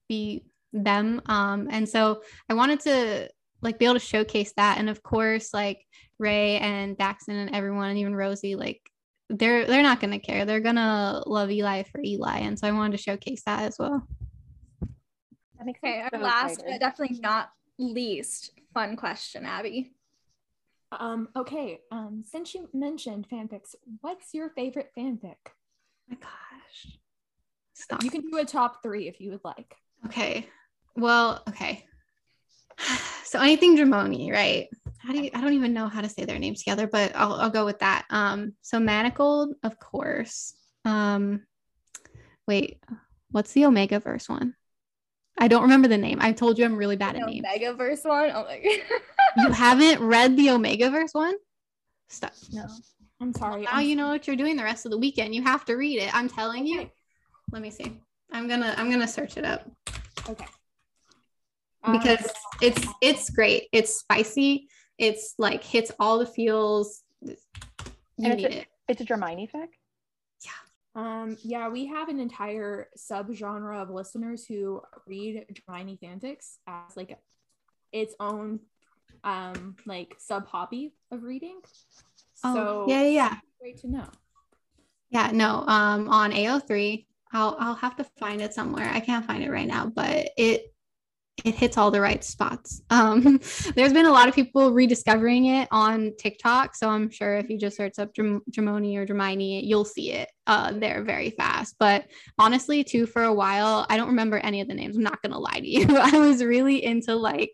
[0.08, 0.44] be
[0.74, 3.28] them um and so i wanted to
[3.62, 5.84] like be able to showcase that and of course like
[6.20, 8.82] ray and daxton and everyone and even rosie like
[9.30, 12.68] they're they're not going to care they're going to love eli for eli and so
[12.68, 14.08] i wanted to showcase that as well
[15.70, 19.92] okay our last but definitely not least fun question abby
[20.92, 26.98] um okay um since you mentioned fanfics what's your favorite fanfic oh my gosh
[27.74, 28.04] Stop.
[28.04, 29.76] you can do a top three if you would like
[30.06, 30.48] Okay.
[30.96, 31.86] Well, okay.
[33.24, 34.70] So anything Dramione, right?
[35.00, 37.34] How do you, I don't even know how to say their names together, but I'll,
[37.34, 38.06] I'll go with that.
[38.10, 40.54] Um, so Manacled, of course.
[40.86, 41.44] Um,
[42.48, 42.84] wait,
[43.32, 44.56] what's the Omega verse one?
[45.38, 46.20] I don't remember the name.
[46.22, 47.46] I told you I'm really bad the at names.
[47.46, 48.32] Omega verse one.
[48.34, 49.00] Oh my god.
[49.38, 51.36] you haven't read the Omega verse one?
[52.10, 52.34] Stop.
[52.52, 52.66] No.
[53.22, 53.62] I'm sorry.
[53.62, 55.34] Well, now I'm you know what you're doing the rest of the weekend.
[55.34, 56.14] You have to read it.
[56.14, 56.72] I'm telling okay.
[56.72, 56.90] you.
[57.52, 58.00] Let me see.
[58.32, 59.70] I'm gonna I'm gonna search it up.
[60.28, 60.46] Okay.
[61.90, 62.32] Because um,
[62.62, 63.68] it's it's great.
[63.72, 64.68] It's spicy.
[65.00, 67.04] It's like hits all the feels.
[67.22, 67.36] You
[68.20, 68.68] and need it's a, it.
[68.90, 69.70] It's a Dramini fic.
[70.46, 70.52] Yeah.
[70.96, 77.18] Um, yeah, we have an entire subgenre of listeners who read Dramini fanfics as like
[77.92, 78.60] its own
[79.24, 81.60] um like sub hobby of reading.
[82.44, 83.38] Oh, so yeah, yeah.
[83.60, 84.08] Great to know.
[85.10, 85.64] Yeah, no.
[85.66, 88.90] Um, on AO3, I'll I'll have to find it somewhere.
[88.90, 90.74] I can't find it right now, but it
[91.46, 92.82] it hits all the right spots.
[92.90, 93.40] Um,
[93.76, 97.58] there's been a lot of people rediscovering it on TikTok, so I'm sure if you
[97.58, 101.76] just search up Dram- Dramione or Dramini, you'll see it uh, there very fast.
[101.80, 102.06] But
[102.38, 104.98] honestly, too, for a while, I don't remember any of the names.
[104.98, 105.86] I'm not gonna lie to you.
[105.98, 107.52] I was really into like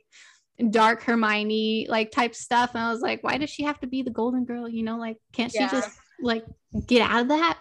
[0.69, 4.01] dark Hermione like type stuff, and I was like, why does she have to be
[4.01, 4.67] the Golden Girl?
[4.67, 5.67] You know, like can't yeah.
[5.67, 6.45] she just like
[6.87, 7.59] get out of that?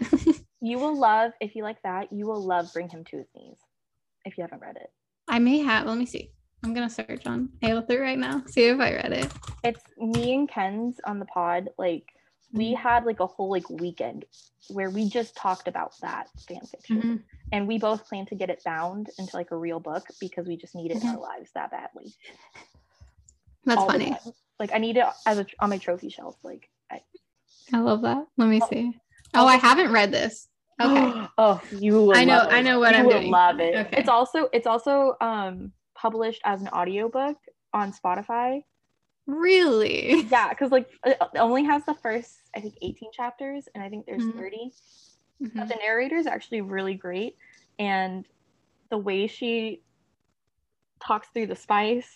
[0.61, 2.12] you will love if you like that.
[2.12, 3.59] You will love Bring Him to His Knees.
[4.25, 4.91] If you haven't read it,
[5.29, 5.87] I may have.
[5.87, 6.31] Let me see.
[6.62, 8.43] I'm gonna search on AO3 right now.
[8.47, 9.31] See if I read it.
[9.62, 11.68] It's me and Ken's on the pod.
[11.77, 12.05] Like
[12.53, 12.83] we mm-hmm.
[12.83, 14.25] had like a whole like weekend
[14.70, 17.16] where we just talked about that fan fiction, mm-hmm.
[17.53, 20.57] and we both plan to get it bound into like a real book because we
[20.57, 21.09] just need it mm-hmm.
[21.09, 22.14] in our lives that badly.
[23.64, 24.16] That's All funny.
[24.59, 26.37] Like I need it as a on my trophy shelf.
[26.43, 27.01] Like I,
[27.72, 28.25] I love that.
[28.39, 28.97] Let me see.
[29.35, 30.49] Oh, I haven't read this.
[30.81, 31.27] Okay.
[31.39, 32.12] oh, you.
[32.14, 32.41] I know.
[32.41, 33.31] I know what you I'm doing.
[33.31, 33.75] Love it.
[33.75, 33.97] Okay.
[33.99, 37.37] It's also it's also um published as an audiobook
[37.72, 38.62] on Spotify.
[39.27, 40.22] Really?
[40.31, 44.07] Yeah, because like it only has the first I think 18 chapters, and I think
[44.07, 44.39] there's mm-hmm.
[44.39, 44.72] 30.
[45.43, 45.59] Mm-hmm.
[45.59, 47.37] But the narrator is actually really great,
[47.79, 48.27] and
[48.91, 49.83] the way she
[51.05, 52.09] talks through the spice,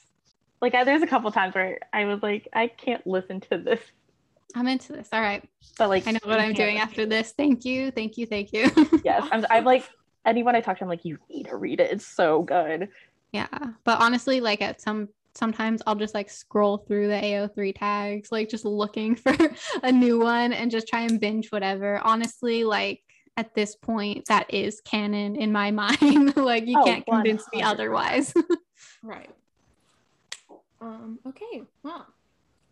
[0.61, 3.81] like I, there's a couple times where I was like, I can't listen to this
[4.55, 5.09] I'm into this.
[5.13, 5.43] All right.
[5.77, 7.33] But like, I know what I'm doing after this.
[7.33, 7.91] Thank you.
[7.91, 8.27] Thank you.
[8.27, 8.71] Thank you.
[9.05, 9.27] yes.
[9.31, 9.89] I'm, I'm like,
[10.27, 11.91] anyone I talk to, I'm like, you need to read it.
[11.93, 12.89] It's so good.
[13.33, 13.49] Yeah.
[13.85, 18.49] But honestly, like at some, sometimes I'll just like scroll through the AO3 tags, like
[18.49, 19.37] just looking for
[19.83, 22.01] a new one and just try and binge whatever.
[22.03, 23.03] Honestly, like
[23.37, 26.37] at this point, that is canon in my mind.
[26.37, 27.53] like you oh, can't convince 100%.
[27.53, 28.35] me otherwise.
[29.03, 29.31] right.
[30.81, 31.63] Um, okay.
[31.83, 32.07] Well,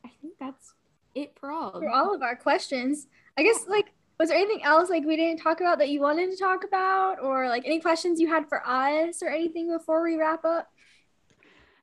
[0.04, 0.72] I think that's
[1.16, 3.06] it for all for all of our questions.
[3.36, 6.30] I guess like was there anything else like we didn't talk about that you wanted
[6.30, 10.16] to talk about or like any questions you had for us or anything before we
[10.16, 10.68] wrap up?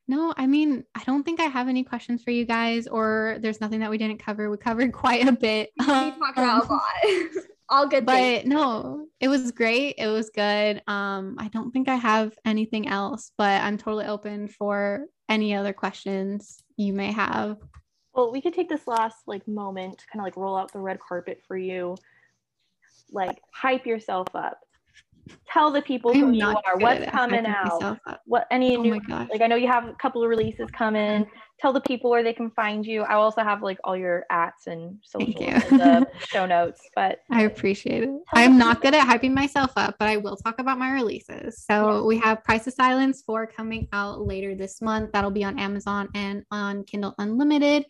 [0.07, 3.61] No, I mean, I don't think I have any questions for you guys, or there's
[3.61, 4.49] nothing that we didn't cover.
[4.49, 5.69] We covered quite a bit.
[5.80, 6.84] We talked about a lot.
[7.69, 8.05] All good.
[8.05, 8.45] But things.
[8.49, 9.95] no, it was great.
[9.97, 10.81] It was good.
[10.88, 15.72] Um, I don't think I have anything else, but I'm totally open for any other
[15.72, 17.57] questions you may have.
[18.14, 20.80] Well, we could take this last like moment to kind of like roll out the
[20.80, 21.95] red carpet for you.
[23.11, 24.60] Like hype yourself up.
[25.52, 29.48] Tell the people who you are, what's coming out, what any oh new like I
[29.48, 31.26] know you have a couple of releases coming.
[31.60, 33.04] Tell the people where they can find you.
[33.04, 38.04] I also have like all your ats and social the show notes, but I appreciate
[38.04, 38.10] it.
[38.34, 41.64] I'm not good at hyping myself up, but I will talk about my releases.
[41.64, 42.02] So yeah.
[42.02, 45.12] we have Price of Silence 4 coming out later this month.
[45.14, 47.86] That'll be on Amazon and on Kindle Unlimited.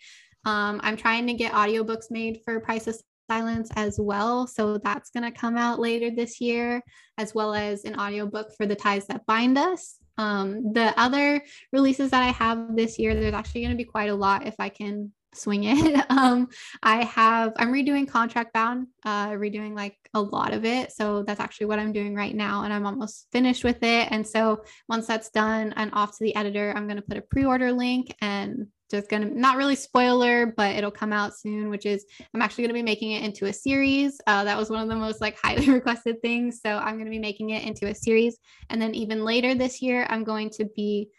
[0.46, 4.48] Um, I'm trying to get audiobooks made for Price of Silence as well.
[4.48, 6.82] So that's going to come out later this year,
[7.18, 9.98] as well as an audiobook for The Ties That Bind Us.
[10.18, 11.42] Um, the other
[11.72, 14.56] releases that I have this year, there's actually going to be quite a lot if
[14.60, 16.06] I can swing it.
[16.10, 16.48] um,
[16.82, 20.92] I have, I'm redoing Contract Bound, uh, redoing like a lot of it.
[20.92, 22.64] So that's actually what I'm doing right now.
[22.64, 24.08] And I'm almost finished with it.
[24.12, 27.22] And so once that's done and off to the editor, I'm going to put a
[27.22, 31.86] pre order link and just gonna not really spoiler but it'll come out soon which
[31.86, 34.22] is i'm actually gonna be making it into a series.
[34.28, 36.62] Uh, that was one of the most like highly requested things.
[36.62, 38.38] So i'm gonna be making it into a series.
[38.70, 41.10] And then even later this year i'm going to be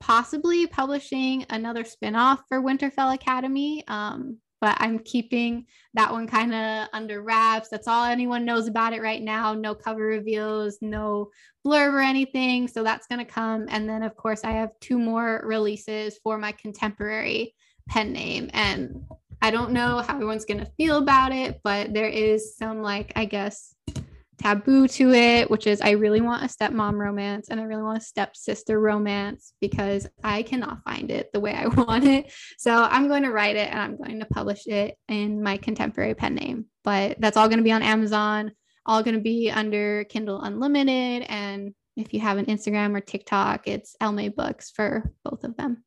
[0.00, 3.84] possibly publishing another spin-off for winterfell academy.
[3.86, 7.68] Um, but I'm keeping that one kind of under wraps.
[7.68, 9.54] That's all anyone knows about it right now.
[9.54, 11.30] No cover reveals, no
[11.66, 12.68] blurb or anything.
[12.68, 13.66] So that's going to come.
[13.68, 17.54] And then, of course, I have two more releases for my contemporary
[17.88, 18.50] pen name.
[18.52, 19.02] And
[19.42, 23.12] I don't know how everyone's going to feel about it, but there is some, like,
[23.16, 23.74] I guess,
[24.40, 27.98] taboo to it, which is I really want a stepmom romance and I really want
[27.98, 32.32] a stepsister romance because I cannot find it the way I want it.
[32.58, 36.14] So I'm going to write it and I'm going to publish it in my contemporary
[36.14, 36.66] pen name.
[36.84, 38.52] But that's all going to be on Amazon,
[38.86, 41.26] all going to be under Kindle Unlimited.
[41.28, 45.56] And if you have an Instagram or TikTok, it's Elle Mae Books for both of
[45.56, 45.84] them.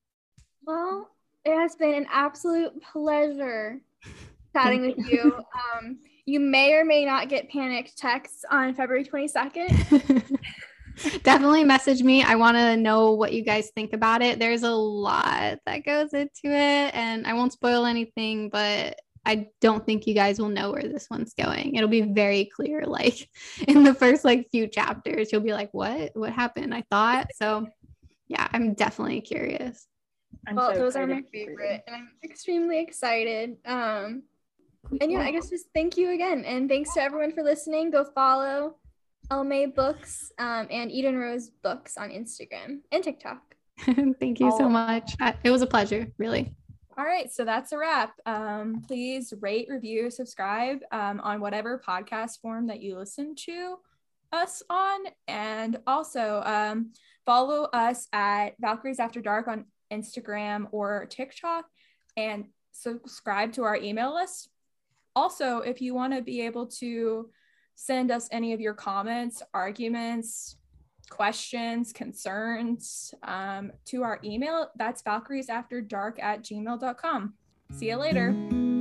[0.66, 1.10] Well,
[1.44, 3.82] it has been an absolute pleasure
[4.54, 5.36] chatting with you.
[5.76, 10.40] Um, you may or may not get panicked texts on February 22nd.
[11.24, 12.24] Definitely message me.
[12.24, 14.40] I want to know what you guys think about it.
[14.40, 19.86] There's a lot that goes into it, and I won't spoil anything, but I don't
[19.86, 21.76] think you guys will know where this one's going.
[21.76, 23.28] It'll be very clear, like
[23.68, 26.12] in the first like few chapters, you'll be like, "What?
[26.14, 27.68] What happened?" I thought so.
[28.28, 29.88] Yeah, I'm definitely curious.
[30.48, 33.58] I'm well, so those are my favorite, and I'm extremely excited.
[33.66, 34.24] Um,
[35.02, 36.44] and yeah, I guess just thank you again.
[36.46, 37.92] And thanks to everyone for listening.
[37.92, 38.78] Go follow
[39.32, 43.42] Elle Mae Books um, and Eden Rose Books on Instagram and TikTok.
[44.20, 45.16] thank you so much.
[45.44, 46.54] It was a pleasure, really.
[46.98, 48.14] All right, so that's a wrap.
[48.28, 53.78] Um, please rate, review, subscribe um, on whatever podcast form that you listen to
[54.32, 55.00] us on.
[55.28, 56.92] And also um,
[57.26, 61.66] follow us at Valkyries After Dark on Instagram or TikTok
[62.16, 64.50] and subscribe to our email list
[65.16, 67.30] also, if you want to be able to
[67.76, 70.58] send us any of your comments, arguments,
[71.10, 77.34] questions, concerns um, to our email, that's valkyriesafterdark at gmail.com.
[77.72, 78.73] See you later.